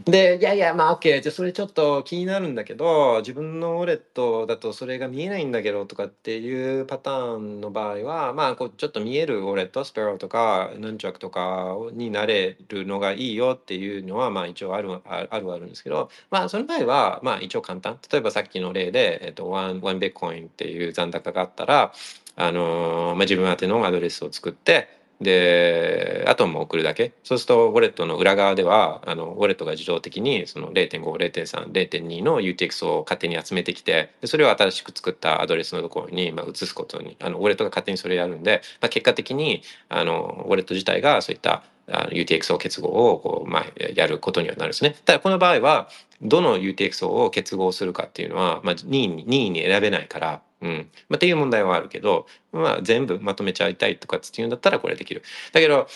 [0.04, 1.20] で、いやいや、まあ、OK。
[1.20, 17.98] じゃあ、それちょっと気になるんだけど、自分のウォレットだとそれが見えないんだけどとかっていうパターンの場合は、まあ、こう、ちょっと見えるウォレット、 Sparrow とか、ヌンチャクとかになれるのがいいよっていうのは、まあ、一応ある、あるはあるんですけど、まあ、その場合は、まあ、一応簡単。
[18.12, 21.92] 例えばさっきの例で、えっと、 one、one ビットコインっていう残高があったら、
[22.40, 27.12] あのーまあ、自分宛てのアドレスを作って、で、あとも送るだけ。
[27.24, 43.64] そうすると、ウォレットの裏側では、あの、ウォレットが自動的に、その0.5、0.3、0.2の UTX を勝手に集めてきて、でそれを新しく作ったアドレスのところに、まあ、移すことに、あの、ウォレットが勝手にそれをやるんで、まあ、結果的に、あの、ウォレット自体がそういった、あの UTXO 結合をこう、まあ、
[43.96, 44.94] やることにはなるんですね。
[45.04, 45.88] ただこの場合は、
[46.22, 50.90] どの UTXO を結合するかっていうのは、まあ、任意に任意に選べないから、うん。
[51.08, 55.22] まあ、っていう問題はあるけど、まあ、全部まとめちゃいたいとかっていうんだったらこれできる。
[55.52, 55.86] だけど、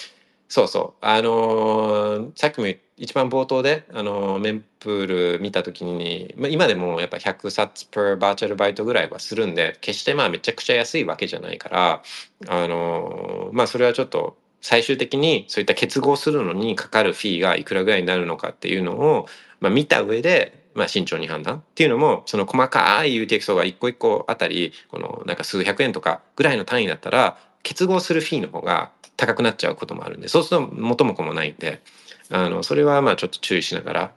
[0.48, 1.04] そうそう。
[1.04, 2.66] あのーさっきも
[2.98, 12.02] 一番冒頭であのメンプール見た時に、まあ、今でもやっぱ100冊 per バーチャルバイトぐらいはするんで決してまあめちゃくちゃ安いわけじゃないから
[12.48, 19.26] あのまあそれはちょっと最終的にそういった結合するのにかかるフィーがいくらぐらいになるのかっていうのを、
[19.60, 31.82] まあ、見た上で、まあ、慎重に判断っていうのもその細かい UTXO が一個一個あたりこのなんか数百円とかぐらいの単位だったら結合するフィーの方が高くなっちゃうこともあるんでそうすると元も子もないんで
[32.30, 34.12] あのそれはまあちょっと注意しながら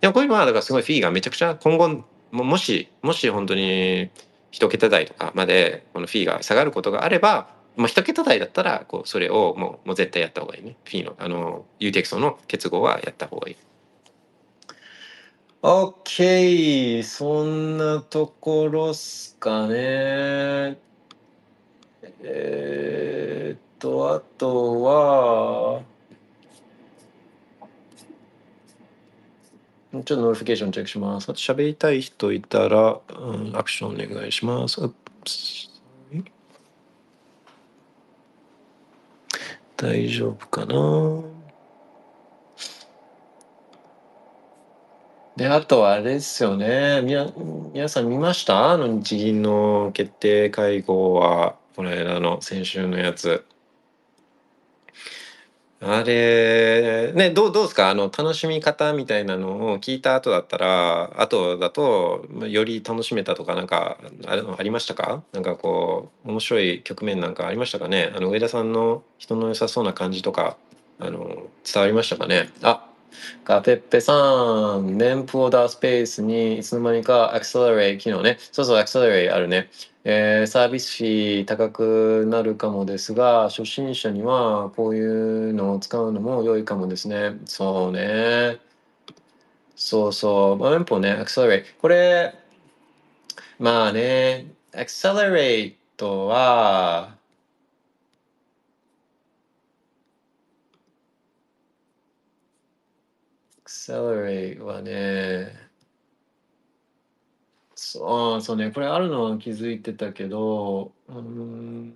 [0.00, 4.10] でもこういうのはだからすごいフィーがめちゃくちゃ今後ももしもし本当に
[4.50, 10.76] 一桁台とかまでこのフィーが下がることがあればまあ、一桁台だったらこうそれをもうもう絶対やった方がいいね。
[10.84, 13.56] フィーのあの UTXO の結合はやった方がいい。
[15.62, 20.78] OK そんなところっすかね。
[22.22, 25.82] えー、っとあとは
[29.92, 31.24] ちょっと notification チェックします。
[31.24, 34.80] あと喋りたい人いたら、うん、アクションお願いします。
[39.76, 41.39] 大丈夫かな？
[45.40, 47.00] で、あとはあれですよね。
[47.00, 47.14] み、
[47.72, 48.72] 皆さん見ました？
[48.72, 53.46] あの日銀の決定会合は、この間の先週のやつ。
[55.80, 57.88] あれ、ね、どう、どうですか？
[57.88, 65.22] あの、楽しみ方みたいなのを聞いた後だったら、後だと、より楽しめたとか、なんか、あれありましたか？
[65.32, 68.12] なんかこう、面白い局面なんかありましたかね？
[68.14, 70.58] あの、上田さんの人の良さそうな感じとか、
[70.98, 72.50] あの、伝わりましたかね？
[72.60, 72.89] あ、
[73.44, 78.38] ガペッペさん、メンプオーダースペースにいつの間にかアクセラレイ機能ね。
[78.52, 79.70] そうそう、アクセラレイあるね。
[80.04, 87.36] えー、サービス費高くなるかもですが、初心者にはこういうのを使うのも良いかもですね。
[87.44, 88.58] そうね。
[89.76, 90.56] そうそう。
[90.56, 91.64] まあ、連邦ね、アクセラレイ。
[91.80, 92.34] これ、
[93.58, 97.16] まあね、アクセラレイトは、
[103.90, 105.70] アクセラレイはね、
[107.74, 111.94] そう、そうね、これあるのは気づいてたけど、うん。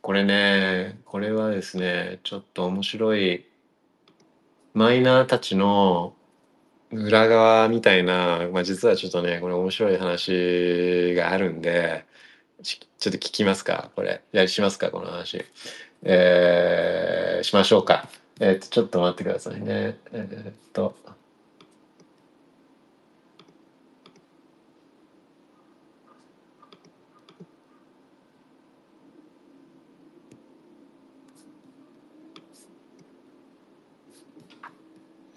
[0.00, 3.44] これね、これはですね、ちょっと面白い
[4.74, 6.14] マイナーたちの
[6.92, 12.06] 裏側みたいな、まあ、実はちょっとね、これ面白い話があるんで、
[12.62, 13.90] ちょっと聞きますか？
[13.94, 14.22] これ。
[14.32, 14.90] やりしますか？
[14.90, 15.44] この話。
[16.02, 18.08] えー、しましょうか。
[18.40, 19.98] えっ、と、ちょっと待ってくださいね。
[20.12, 20.94] えっ、と。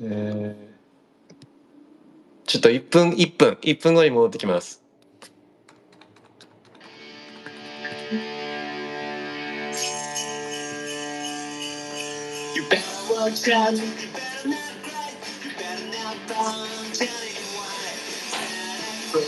[0.04, 4.81] えー、ちょっと1分、1分、1分後に戻ってきます。
[12.62, 13.74] You better watch out.
[13.74, 15.12] You better not cry.
[15.44, 16.18] You better not
[17.56, 17.94] why.
[19.14, 19.24] But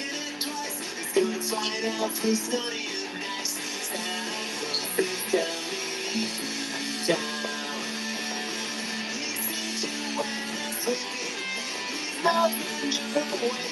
[0.00, 0.80] it twice.
[1.00, 3.52] It's gonna find out who's naughty and nice.
[3.88, 5.28] Stand up, think
[5.72, 6.28] me.
[7.08, 7.18] Don't.
[9.12, 10.28] He's got you, when
[10.70, 11.44] it's with sleeping.
[11.90, 13.71] He's not in your way.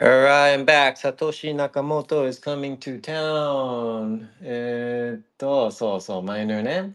[0.00, 0.96] All right, I'm back.
[0.96, 4.28] Satoshi Nakamoto is coming to town.
[4.42, 6.94] えーっと、そうそう、マイナーね。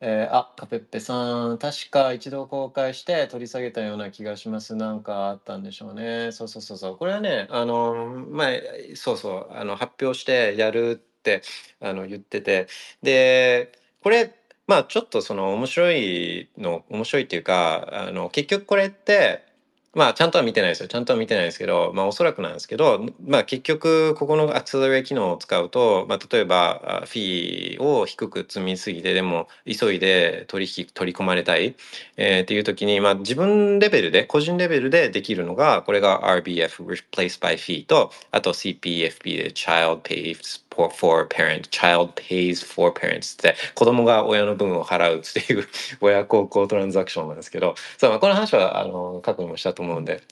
[0.00, 4.76] えーあ、カペッペさん、確か一度公開して取り下げたような気がします。
[4.76, 6.32] なんかあったんでしょうね。
[6.32, 6.96] そうそうそうそう。
[6.98, 7.94] これはね、あの、
[8.30, 8.50] まあ、
[8.96, 11.42] そうそう、あの、発表してやるって
[11.80, 12.68] あの言ってて、
[13.02, 14.34] で、これ、
[14.66, 19.48] まあ、ちょっとその面白いの、面白いっていうか、あの、結局これって、
[19.94, 20.88] まあ、ちゃんとは見てないですよ。
[20.88, 31.74] ちゃんとは見てないですけど、まあ、おそらくなんですけど、まあ、結局、ここのアクセラレ機能を使うと、まあ、例えば、フィーを低く積みすぎて、でも、急いで取引、取り込まれたい、
[32.18, 40.36] えっていう時に、まあ、自分レベルで、個人レベルでできるのが、これが RBF、Replace by Fee と、あと CPFP で Child Pay
[40.78, 45.66] for, for Parent、Child Pays for Parents って、子供が親の分を払うっていう
[46.00, 50.22] 親孝行トランザクションなんですけど、そう、まあ、この話は、あの、過去にもしたと思うんで、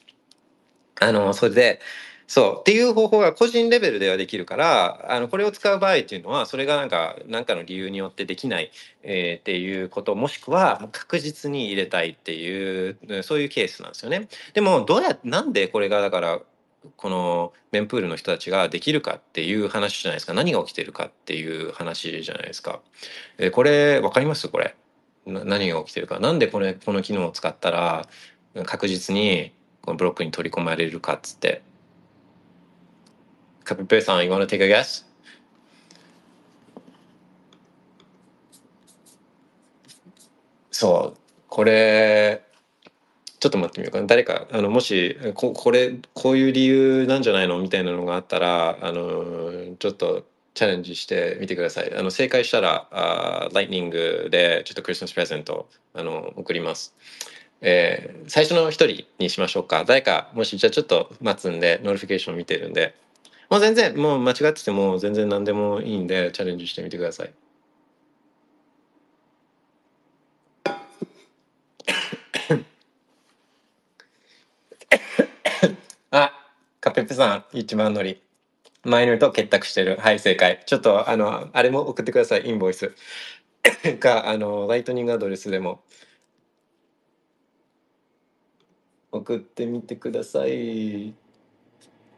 [1.01, 1.80] あの、それで、
[2.28, 8.72] そう、っていう方法が個人レベルではできるから、あの、これを使う場合っていうのは、それがなんか、なんかの理由によってできない、
[9.03, 14.28] えーっていうこと、もしくは、確実に入れたいっていう、そういうケースなんですよね。
[14.55, 16.40] でも、どうやって、なんでこれが、だから、
[16.97, 20.34] このメンプールの人たちができるかっていう話じゃないですか。
[20.34, 22.80] 何が起きてるかっていう話じゃないですか。
[23.39, 24.49] えこれ、わかります？
[24.49, 24.74] これ。
[25.26, 26.20] な何が起きてるか。
[26.20, 28.09] なんでこれ、この機能を使ったら、
[28.64, 31.62] 確実にこのブロックに取り込まれるかっつって。
[33.64, 35.05] カピペイさん、you wanna take a guess?
[40.70, 42.45] そう、これ、
[43.39, 44.07] ちょっと待ってみようかな。
[44.07, 50.24] 誰か、あの、もし、ここれ、こういう理由なんじゃないのみたいなのがあったら、あの、ちょっと
[50.55, 51.95] チャレンジしてみてください。
[51.95, 56.95] あの、正解したら、あライトニングで、ちょっとクリスマスプレゼント、あの、送ります。
[57.62, 59.84] えー最初の一人にしましょうか。
[59.84, 62.95] 誰か、もし、じゃあちょっと待つんで、 notification 見てるんで、
[63.51, 67.32] もう全然、もう間違ってても全然何でもいいんで、チャレンジしてみてください。
[76.11, 76.32] あ、
[76.80, 78.22] カペペさん、一番乗り。
[78.82, 79.99] マイナーと結託してる。
[80.01, 80.62] はい、正解。
[80.64, 82.94] ちょっと、あの、あれも送ってください、インボイス。
[84.01, 85.82] か、あの、ライトニングアドレスでも。
[89.12, 91.12] 送ってみてください。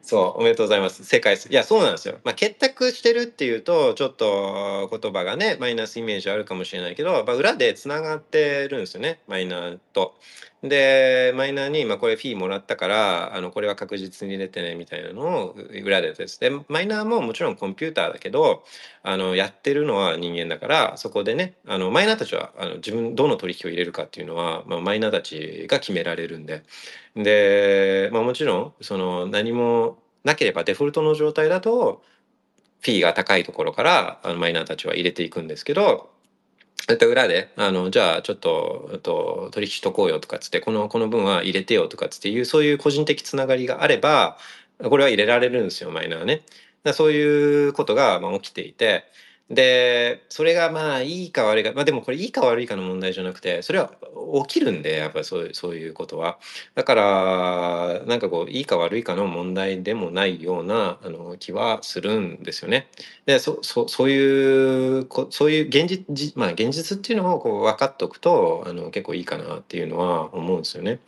[0.00, 1.04] そう、おめでとうございます。
[1.04, 1.48] 正解です。
[1.48, 2.20] いや、そうなんですよ。
[2.22, 10.14] まあ、結託してるっていうと、ちょっと言葉がね、マイナスイメージあるかもしれないけど、まあ、裏でつながってるんですよね、マイナーと。
[10.62, 16.40] で、マイナーに、まあ、これフィーもらったから、あの、これは確実に入れてね、みたいなのを裏でです。
[16.40, 18.64] で、マイナーももちろんコンピューターだけど、
[19.04, 26.64] あの、やってるのは人間だから、そこでね、あの、マイナーたちは、あの、自分、どの取引を入れるかっていうのは、まあ、マイナーたちが決められるんで。
[27.14, 32.02] で、まあ、もちろん、その、何もなければデフォルトの状態だと、
[32.80, 36.10] フィーが高いところから、あの、マイナーたちは入れていくんですけど、
[36.86, 44.38] えっと、裏で、あの、じゃあ、ちょっと、えっと、取引しとこうよとかつって、この、この分は入れてよとかつっていう、そういう個人的つながりがあれば、
[44.82, 46.42] これは入れられるんですよ、マイナーね。
[46.84, 49.04] だそういうことが、まあ、起きていて、
[49.50, 53.90] で、それがまあいいか悪いか、まあでもこれいいか悪いかの問題じゃなくて、それは
[54.46, 56.38] 起きるんで、やっぱりそういうそういうことは。
[56.74, 62.88] だから、なんかこう、いいか悪いかの問題でもないようなあの気はするんですよね。
[63.24, 71.00] で、そそそういうこ、そういう現実、まあ現実っていうのをこう分かっておくと、あの結構いいかなっていうのは思うんですよね。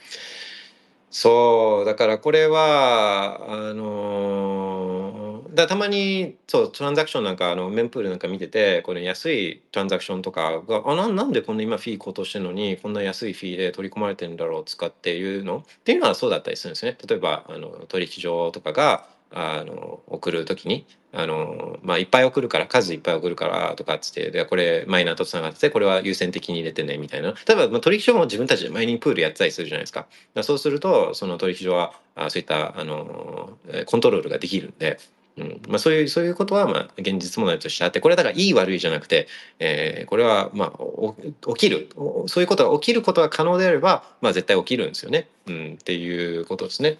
[1.10, 5.09] そう、だからこれは、あのー
[5.54, 15.58] だたまに、そう、トランザクションなんか、あの、メンプールなんか見てて、これ安いトランザクションとかが、あ、なんなんでこんな今フィー高騰してるのに、こんな安いフィーで取り込まれてるんだろう、使っていうの？
[15.58, 16.96] っていうのはそうだったりするんですね。
[17.06, 27.34] 例えば、あの、取引所とかが、あの、送るときに、あの、まあ、いっぱい送るから、数いっぱい送るからとかっつって、で、これマイナーとつながってて、これは優先的に入れてね、みたいな。
[27.46, 30.06] 例えば、まあ、取引所も自分たちでマイニングプールやってたりするじゃないですか。
[30.34, 33.56] かそうすると、その取引所は、あそういった、あの、
[33.86, 34.98] コントロールができるんで、
[35.36, 39.28] うんまあ、そういう、そういうことは、まあ、現実問題としてあって、これはだからいい悪いじゃなくて、
[39.58, 41.88] えーこれは、まあ、起きる。
[42.26, 45.28] そういうことが起きることが可能であれば、まあ、絶対起きるんですよね。
[45.46, 46.98] うん、っていうことですね。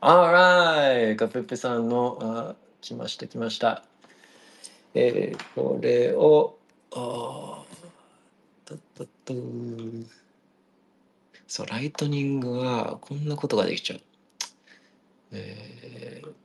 [0.00, 1.16] Alright!
[1.16, 3.82] ガペッペさんの、あ来ました、来ました。
[4.94, 6.58] えーこれを、
[6.92, 9.34] あーとっとっと
[11.48, 14.00] そう、ライトニングはこんなことができちゃう。
[15.32, 16.41] えー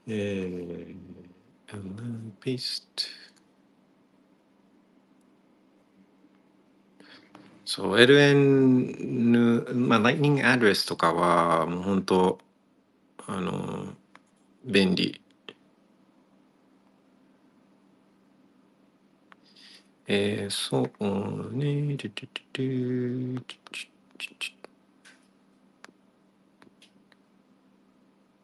[0.07, 1.15] えー
[2.45, 2.82] paste
[7.65, 12.39] そう LN まあ Lightning Address とかはもう本当
[13.27, 13.95] あの
[14.65, 15.24] 便利
[20.06, 20.82] えー、そう
[21.56, 21.97] ね。
[21.97, 24.28] トゥトゥトゥトゥトゥトゥ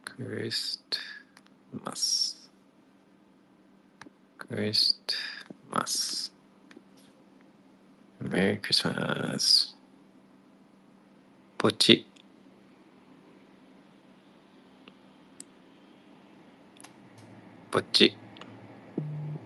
[0.05, 0.99] クエスト
[1.85, 2.51] ます。
[4.37, 5.15] クエスト
[5.71, 6.33] ます。
[8.21, 9.82] メリークリスマス。
[11.63, 12.09] ポチ。
[17.71, 18.17] ポチ。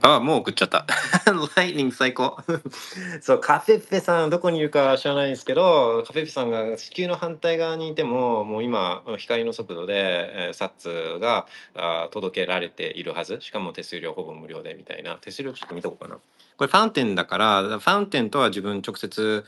[0.01, 0.87] あ、もう送っちゃった。
[1.57, 2.39] ライニング最高。
[3.21, 13.43] そう、カフェッフェさん、どこにいるか知らないんですけど、カフェッフェさんが地球の反対側にいても、もう今、光の速度で、えー、サッツがあ届けられているはず。
[13.43, 15.17] しかも手数料ほぼ無料でみたいな。
[15.17, 16.19] 手数料ちょっと見とこうかな。
[16.57, 19.45] これファウンテンだから、ファウンテンとは自分直接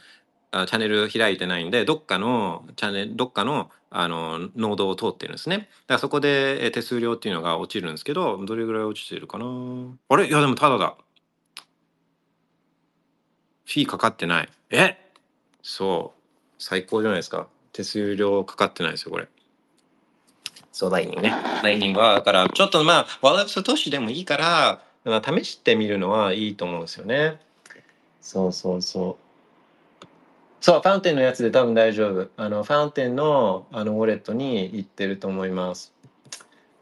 [0.51, 5.57] あチャンネル開いてないんで、どっかのチャンネル、どっかのあのノードを通ってるんですね。
[5.57, 9.45] だからそこで手数料っていうのが落ちるんですけど、どれぐらい落ちてるかな
[10.09, 10.29] あれ？
[10.29, 10.97] いやでもただだ。
[13.65, 14.49] フィーかかってない。
[14.71, 14.97] え？
[15.63, 16.19] そう。
[16.59, 17.47] 最高じゃないですか。
[17.73, 19.29] 手数料かかってないですよ、これ。
[20.73, 21.35] そう、ライニングね。
[21.63, 27.41] ライニングは、だから、ちょっとまあ、ワールドス都市でもいいから、まあ、試してみるのはいいと思うんですよね。
[28.21, 29.28] そうそうそう。
[30.61, 32.29] そう、ファウンテンのやつで多分大丈夫。
[32.37, 35.93] あの、ファウンテンのあのウォレットに行ってると思います。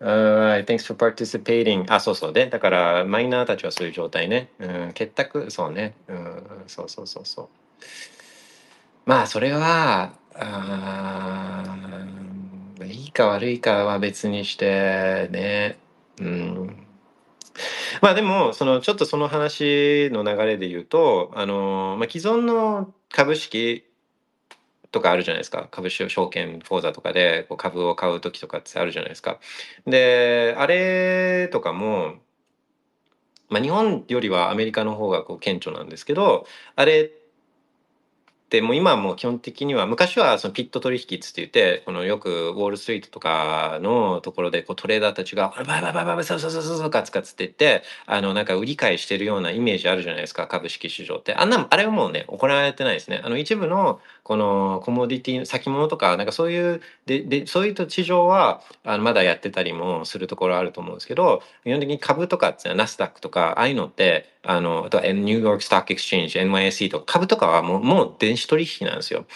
[0.01, 1.85] Alright, thanks for participating.
[1.89, 2.49] あ、そうそうで。
[2.49, 4.51] だから、マイナーたちはそういう状態ね。
[4.59, 5.95] うん、結託、そうね。
[6.09, 7.49] うん、そうそうそうそう。
[9.07, 11.77] まあ、それは、あ
[12.85, 15.79] いいか悪いかは別にしてね。
[16.21, 16.87] うん。
[18.03, 23.85] まあでも、そのちょっとその話の流れで言うと、あの、まあ、既存の株式
[24.91, 25.69] とかあるじゃないですか。
[25.71, 29.41] 株式証券口座とかでこう株を買う時とかってあるじゃないですか。
[29.87, 32.17] で、あれとかも、
[33.49, 37.26] まあ、日本よりはアメリカの方がこう顕著なんですけど、あれって
[38.49, 51.35] でも今はもう基本的には昔はそのピット取引っつって言ってこのよくウォールストリートとかのところでこうトレーダーたちが「バイバイバイバイバイそうそうそうそうカツカツ」って言ってあのなんか売り買いしてるようなイメージあるじゃないですか株式市場って。
[51.35, 53.21] あんなあれはもうね行われてないですね。
[53.25, 69.27] あの一部のこのコモディティ先物とかなんかそういうででそういう市場はあのまだやってたりもするところあると思うんですけど基本的に株とかってナスダックとかああいうのってあのあとはニューヨークストックエクスチェンジ NYSE とか株とかはもうもう電子取引なんですよ。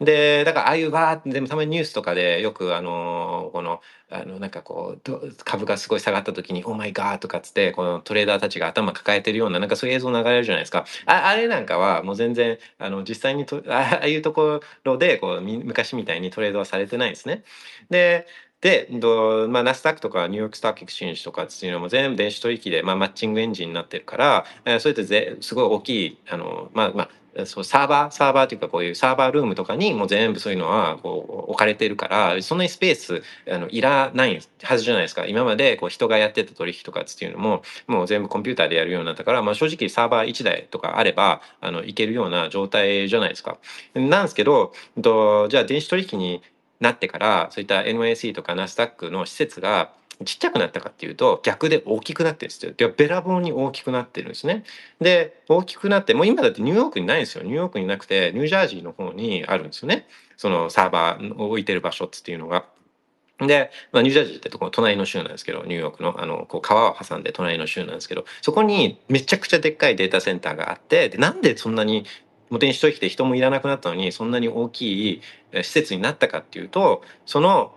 [0.00, 3.80] でだからああいうバーってでもたまにニュースとかでよくあのこの
[4.10, 17.44] あのなんかこう株がすごい下がった時に「Oh my god」とかつってこのトレーダーたちが頭抱えてるようななんかそういう映像流れるじゃないですかああれなんかはもう全然あの実際にとああいうところでこう昔みたいにトレードはされてないんですね。
[17.88, 18.26] で
[18.60, 18.88] で、
[19.48, 27.10] まあ、ナスダックとかニューヨークストックエクスチェンジとかっていうのも全部電子取引で、まあ、マッチングエンジンになってるから、えー、それってぜすごい大きいあの、まあまあ、
[27.46, 43.58] そうサーバーサーバーというかこういうサーバールームとかにもう全部そういうのはこう置かれてるからそんなにスペースあのいらないはずじゃないですか今までこう人がやってた取引とかっていうのももう全部コンピューターでやるようになったから、まあ、正直サーバー1台とかあればあのいけるような状態じゃないですか。
[43.94, 46.42] なんですけどじゃあ電子取引に
[46.80, 49.92] なってからそういった NYSE とかナスダックの施設が
[50.24, 52.72] ちっちゃくなったかっていうと逆で大きくなってるんですよ。
[52.76, 54.64] でべらぼうに大きくなってるんですね。
[55.00, 57.44] で大きくなってもう今だってニューヨークにないんですよ。
[57.44, 60.06] ニューヨークになくてニュージャージーの方にあるんですよね。
[60.36, 62.64] そのサーバーを置いてる場所っていうのが。
[63.46, 72.04] で、まあ、ニュージャージーってところ隣の州なんですけどニューヨークのあのこう川を挟んで隣の州なんですけどそこにめちゃくちゃでっかいデータセンターがあってでなんでそんなに
[72.50, 75.22] もう電子取引で人もいらなくなったのにそんなに大きい
[75.52, 77.74] 施設になったかっていうとその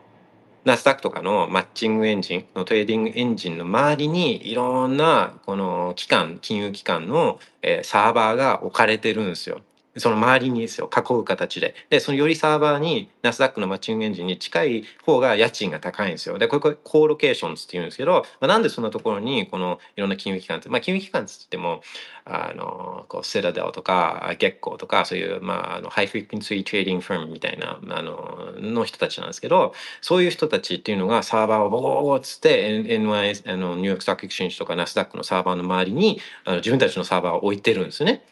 [0.65, 7.39] ナスダックとかのマッチングエンジンのトレーディングエンジンの周りにいろんなこの機関金融機関の
[7.83, 9.61] サーバーが置かれてるんですよ。
[9.97, 21.81] その周りにですよ囲う形ででそのよりサーバーにナスダックのマッチングエンジンに近い方が家賃が高いんですよでこれこれ colocations っていうんですけど、まあ、なんでそんなところにこのいろんな金融機関ってまあ金融機関っつっても
[22.25, 38.23] あのこうシタデルとか Getco とかそういう、まあ、あの high frequency trading firm みたいなあのの人たちなんですけどそういう人たちっていうのがサーバーをボコボコっつって NY あのニューヨークストックエクスチェンジとかナスダックのサーバーの周りにあの自分たちのサーバーを置いてるんですね。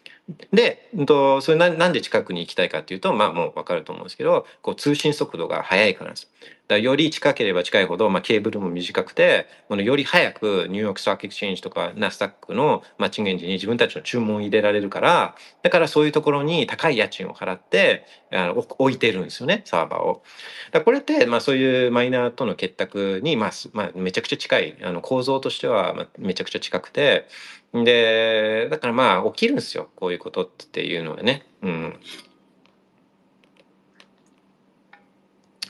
[0.52, 6.30] で、うんと、それななんで近くに行きたいかっていうと、まあもうわかると思うんですけど、こう通信速度が速いからです。
[6.72, 20.24] だより近ければ近いほど、まあ、ケーブルも短くて、このより早くニューヨークストックエクスチェンジとかナスダックのマッチングエンジンに自分たちの注文を入れられるから、だからそういうところに高い家賃を払って、あの置いてるんですよね、サーバーを。
[20.72, 27.28] だこれって、まあそういうマイナーとの結託に、まあ、まあ、めちゃくちゃ近い、あの構造としてはめちゃくちゃ近くて、
[27.73, 31.45] で、だからまあ起きるんですよ、こういうことっていうのはね。
[31.61, 31.99] うん。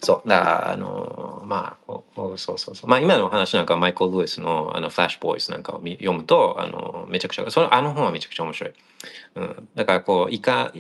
[0.03, 2.89] そう、だから、あの、まあ、こうそうそうそう。
[2.89, 8.73] まあ今の話なんかマイケル・ルイスのあのフラッシュボーイスなんかを読むと、あの、めちゃくちゃ、そのあの本はめちゃくちゃ面白い。
[9.35, 9.69] うん。
[9.75, 10.71] だからこう、いか、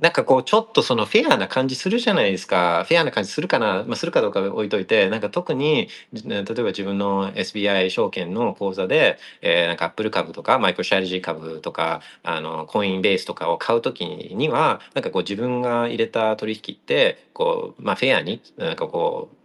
[0.00, 2.84] なんかこう、ちょっとそのフェアな感じするじゃないですか。
[2.88, 19.36] フェアな感じするかな、まあするかどうか置いといて、なんか特に、例えば自分の SBI 証券の口座で、えーなんかアップル株とかマイクロシャレジー株とかあのコインベースとかを買うときにはなんかこう自分が入れた取引ってこう、まあ、フェアになんかこう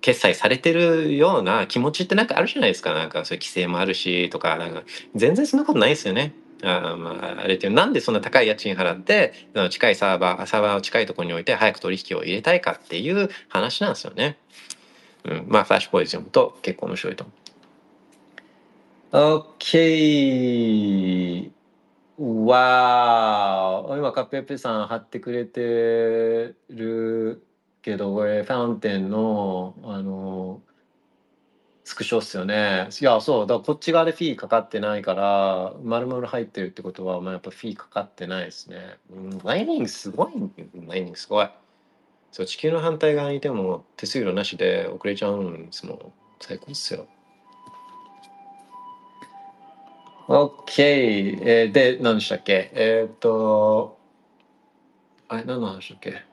[0.00, 4.82] 決済されてるような気持ちってなんかあるじゃないですかなんかそういう規制もあるしとかなんか
[5.14, 6.34] 全然そんなことないですよね。
[6.62, 9.32] あまあ、あれっていうなんでそんな高い家賃払って
[9.70, 14.38] 近いサーバーサーバーを近いところに置いて早く取引を入れたいかっていう話なんですよね。
[15.24, 17.26] うん、まあフラッシュボーイズ読むと結構面白いと
[19.12, 19.44] 思う。
[19.46, 21.50] OK。
[22.18, 27.46] わー今カッペペさん貼ってくれてる
[27.80, 30.60] けどこれファウンテンのあの
[31.88, 32.88] スクショっすよね。
[33.00, 33.46] いやそう。
[33.46, 38.98] だこっち側でフィーかかってないから丸々入ってるってことは、まあ、やっぱフィーかかってないですね。
[39.10, 40.32] うんライニングすごい。
[40.86, 41.48] ライニングすごい。
[42.30, 46.12] そう地球の反対側にいても手数料なしで遅れちゃうんですもん。
[46.40, 47.06] 最高っすよ。
[50.28, 52.70] OK、えーで何でしたっけ？
[52.74, 53.96] えーっと
[55.28, 56.27] あれ何の話だっけ？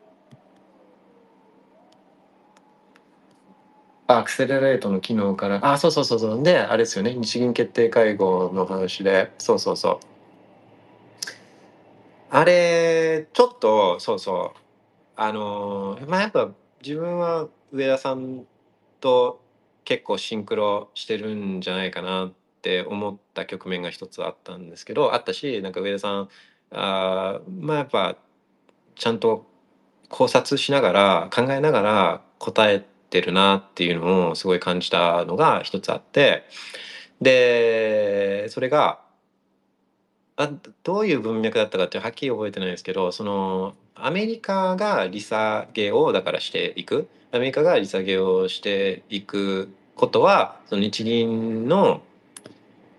[4.08, 5.60] アクセレレートの機能から。
[5.64, 6.44] あそうそうそうそう。
[6.44, 7.14] であれですよね。
[7.16, 9.32] 日銀決定会合の話で。
[9.40, 10.00] そうそうそう。
[12.30, 14.60] あれちょっとそうそう。
[15.16, 16.52] あのまあやっぱ
[16.84, 18.46] 自分は上田さん
[19.00, 19.42] と
[19.86, 26.30] 結構シンクロしてるんじゃないかなって思った局面が一つあったんですけどあったしなんか上田さん
[26.72, 28.18] あまあやっぱ
[28.96, 29.46] ちゃんと
[30.10, 36.44] 考察しながら考えながら答えてるなっていうのをすごい感じたのが一つあって
[37.22, 39.00] でそれが
[40.38, 40.50] あ
[40.84, 47.08] どういう文脈だったかってはっきり覚えてないですけどそのアメリカが利下げをだからしていく。
[47.32, 52.02] アメリカが利下げをしていくことはその日銀の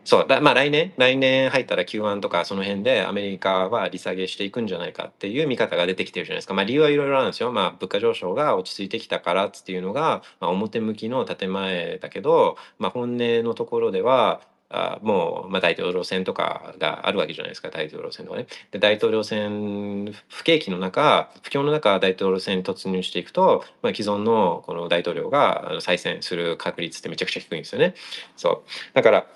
[0.06, 18.46] そうだまあ来年来年入ったら Q1 とかその辺でアメリカは利下げしていくんじゃないかっていう見方が出てきてるじゃないですかまあ理由はいろいろあるんですよまあ物価上昇が落ち着いてきたからっていうのが、まあ、表向きの建前だけど、まあ、本音のところではあもう、まあ、大統領選とかがあるわけじゃないですか大統領選とかね。
[18.70, 27.94] で大統領選不景気の中不況の中大統領選に突入していくと、まあ、既存のこの大統領が再選する確率ってめちゃくちゃ低いんですよね。
[28.36, 29.26] そうだから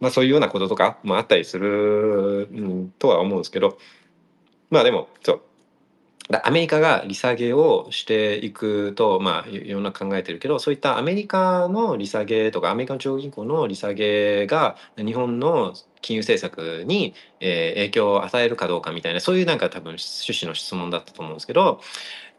[0.00, 3.78] まあそういうようなこととかもあったりする、うん、とは思うんですけど
[4.70, 5.42] まあでもそう。
[6.44, 15.72] アメリカが利下げをしていくとまあいろんな考えてるけどそういったアメリカの利下げとかアメリカの中央銀行の利下げが日本の
[16.02, 21.80] 金融政策に、えー影響を与えるかどうかみたいなそういうなんか多分趣旨の質問だったと思うんですけど、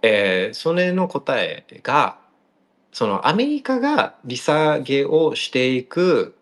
[0.03, 2.19] えーそれの答えが
[2.91, 6.35] そのアメリカが利下げをしていく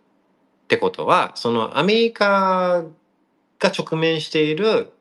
[0.68, 2.84] ってことはそのアメリカ
[3.58, 4.92] が直面している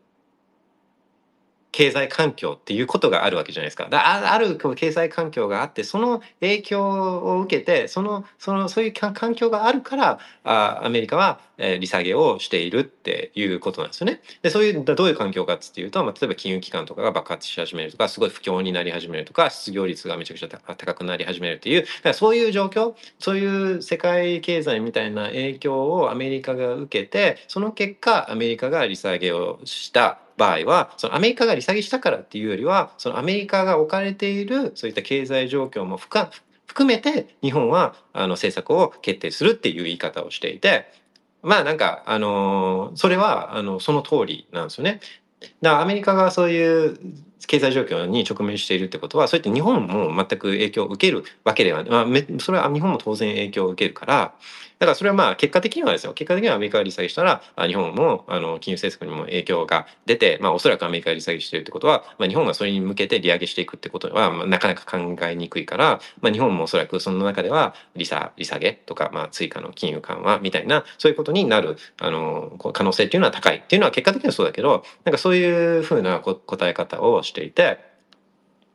[1.76, 3.86] 経済環境っていうことがあるわけじゃないですか。
[3.90, 14.22] だあある経済環境があってその影響を受けてそのそのそういう環境があるからあアメリカは、えー利下げをしているっていうことなんですよね。
[14.40, 36.30] でそういうどういう環境かっていうと、まあ、例えば金融機関とかが爆発し始めるとかすごい不況になり始めるとか失業率がめちゃくちゃ高高くなり始めるっていうだからそういう状況そういう世界経済みたいな影響をアメリカが受けてその結果アメリカが利下げをした場合はそのアメリカが利下げしたからっていうよりはそのアメリカが置かれているそういった経済状況も含
[36.84, 40.92] めて日本はあの政策を決定するっていう言い方をしていて
[41.42, 45.00] まあなんかあのそれはあのその通りなんですよね。
[45.62, 46.98] だからアメリカがそういう
[47.46, 52.06] 経済状況に直面しているってことはそうやって日本も全く影響を受けるわけでは、まあ、
[52.40, 54.34] それは日本も当然影響を受けるから
[54.78, 77.95] だからそれはまあ結果的にはですよ結果的にはアメリカが利下げしたら日本もあの金融政策にも影響が出て、まあ、おそらくアメリカが利下げしてるってことは、まあ、日本がそれに向けて利上げしていくってことは、まあ、なかなか考えにくいから、まあ、日本もおそらくその中では利下利下げとか、まあ、追加の金融緩和みたいなそういうことになるあの可能性っていうのは高いっていうのは結果的にはそうだけどなんかそういうふうな答え方をしていて。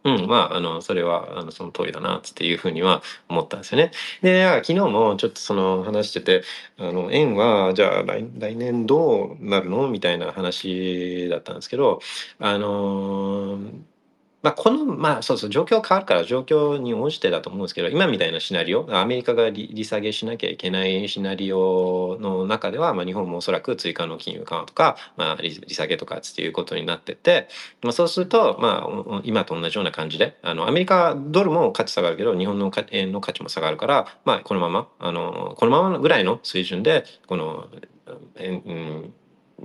[0.03, 3.91] うん、まあ、あの、それは、あの、その通りだな、っていうふうには思ったんですよね。
[4.23, 6.43] で、昨日もちょっとその話してて、
[6.79, 9.87] あの、円は、じゃあ来来年どうなるの？
[9.89, 11.99] みたいな話だったんですけど、
[12.39, 13.90] あのー
[14.43, 27.49] まあ、この、まあ、そうそう、状況変わるから状況に応じてだと思うんですけど、今みたいなシナリオ、アメリカが利下げしなきゃいけないシナリオの中では、まあ、日本もおそらく追加の金融緩和とか、まあ、利下げとかっていうことになってて、
[27.83, 37.67] まあ、そうすると、まあ、今と同じような感じで、あの、アメリカドルも価値下がるけど、日本の円の価値も下がるから、まあ、このまま、あの、このままぐらいの水準で、この、
[38.37, 39.13] 円、うん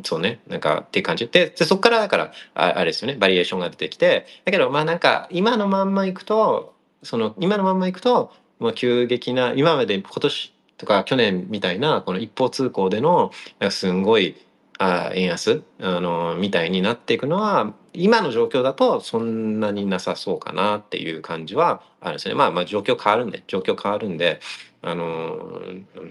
[0.05, 0.41] そうね。
[0.47, 3.17] なんかっていう感じで、でそこからだから、あれですよね。
[3.19, 14.37] バリエーションが出てきて、だけどまあなんか今のまんまいくと、その今のまんまいくと、まあ急激な、今まで今年とか去年みたいな、この一方通行での、なんかすんごい、
[14.79, 22.35] あ円安あのみたいになっていくのは今の状況だとそんなになさそうかなっていう感じはあるんですね。
[22.35, 24.41] まあまあ状況変わるんで状況変わるんで
[24.83, 25.39] あの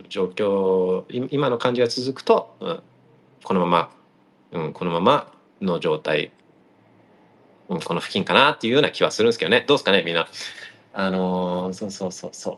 [0.09, 2.83] 状況今の感じが続くと、うん
[3.45, 3.89] このまま、
[4.51, 5.31] うん、このまま
[5.61, 6.31] の状態、
[7.69, 9.63] うん、この付近かなっていうような気はするんですけどね。
[9.67, 10.27] どうですかね、みんな。
[10.93, 12.57] あのー、そうそうそうそう。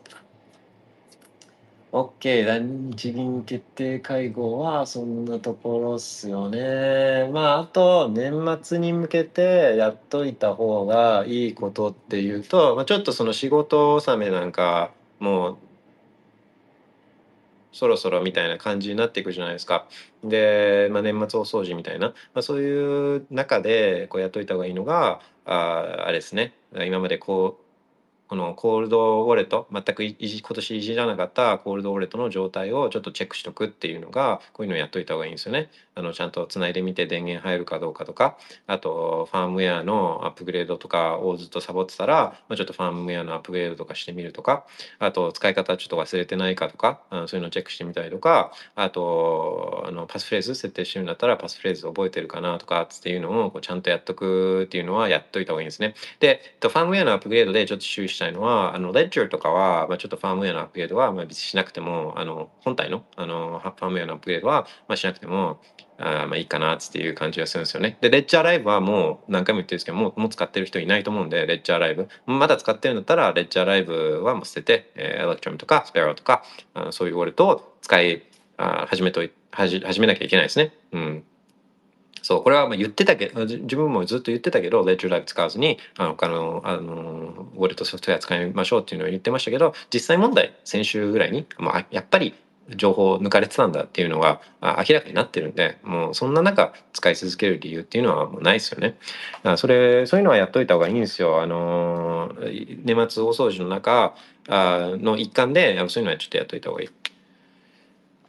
[1.90, 7.28] OK、日銀決定会合はそんなところっすよね。
[7.32, 15.56] まあ、あと、年末に向けてやっといた方がいいことっていうと、まあ、ちょっとその仕事納めなんか、もう
[17.78, 19.86] そろそろみたいな感じになっていくじゃないですか。
[20.24, 26.54] で、まあ、年末大掃除みたいな、まあ、そういう中でこうやっといた方がいいのがああれですね
[26.86, 27.68] 今までこう
[28.28, 35.70] このコールドウォレット全く今年いじらなかったコールドウォレットの状態をちょっとチェックしとくっていうのがこういうのをやっといた方がいいんですよね。
[35.98, 44.64] あのちゃんとつないでみて電源入るかどうかとかあとファームウェアのアップグレードとかをずっとサボってたら、まあ、ちょっとファームウェアのアップグレードとかしてみるとか
[44.98, 55.94] あと使い方ちょっと忘れてないかとかあのそういうのをチェックしてみたりとかあとあのパスフレーズ設定してるんだったらパスフレーズ覚えてるかなとかっていうのをこうちゃんとやっとくっていうのはやっといた方がいいんですね。
[56.20, 65.60] でファームウェアのアップグレードでちょっと注意したいのはあの Ledger とかは、まあ、ちょっとファームウェアのアップグレードは、まあ、別にしなくても、あの、本体の、あの、ファームウェアのアップグレードは、まあ、しなくても、
[65.98, 67.98] あまあいいかなっていう感じがするんですよね。
[68.00, 72.08] で、 Ledger Live はもう何回も言ってるんですけど、もうもう使ってる人いないと思うんで、 Ledger Live。
[72.26, 76.44] まだ使ってるんだったら、 Ledger Live はもう捨てて、えー、 Electrum とか Sparrow とか、
[76.74, 78.22] あそういうウォレットを使い
[78.56, 80.72] あ始めと始めなきゃいけないですね。
[80.92, 81.24] うん。
[82.22, 92.34] そう、これはまあ言ってたけど、自分もずっと言ってたけど、レッジュライブ使わずに、あの他の、あの、ウォレットソフトウェア使いましょうっていうのを言ってましたけど、実際問題、先週ぐらいに、まあ、やっぱり
[92.76, 98.88] 情報抜かれてたんだっていうのが明らかになってるんで、もうそんな中使い続ける理由っていうのはもうないですよね。
[98.88, 98.98] だか
[99.50, 101.40] らそれ、そういうのはやっといた方がいいんですよ。
[101.40, 102.32] あの、
[102.84, 104.14] 年末大掃除の中
[104.48, 106.88] の一環で、そういうのはちょっとやっといた方がいい。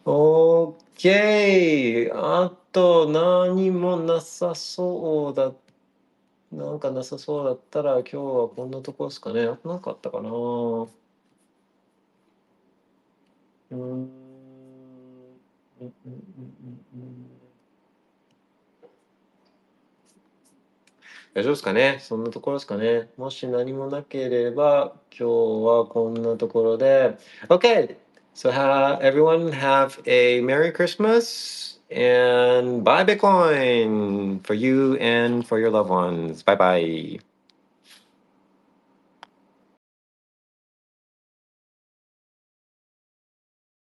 [0.05, 2.11] OK!
[2.13, 5.51] あと何もなさそうだ。
[6.51, 9.49] なんかなさそうだったら今日はこんなとこですかね。
[9.63, 10.29] なかったかな
[13.71, 14.18] うん。
[15.81, 17.39] うん。
[21.33, 27.95] 大丈夫ですかねそんなところですかねもし何もなければ今日はこんなところで OK!
[28.35, 35.71] So ha- everyone have a Merry Christmas and buy Bitcoin for you and for your
[35.71, 36.43] loved ones.
[36.43, 37.28] Bye bye.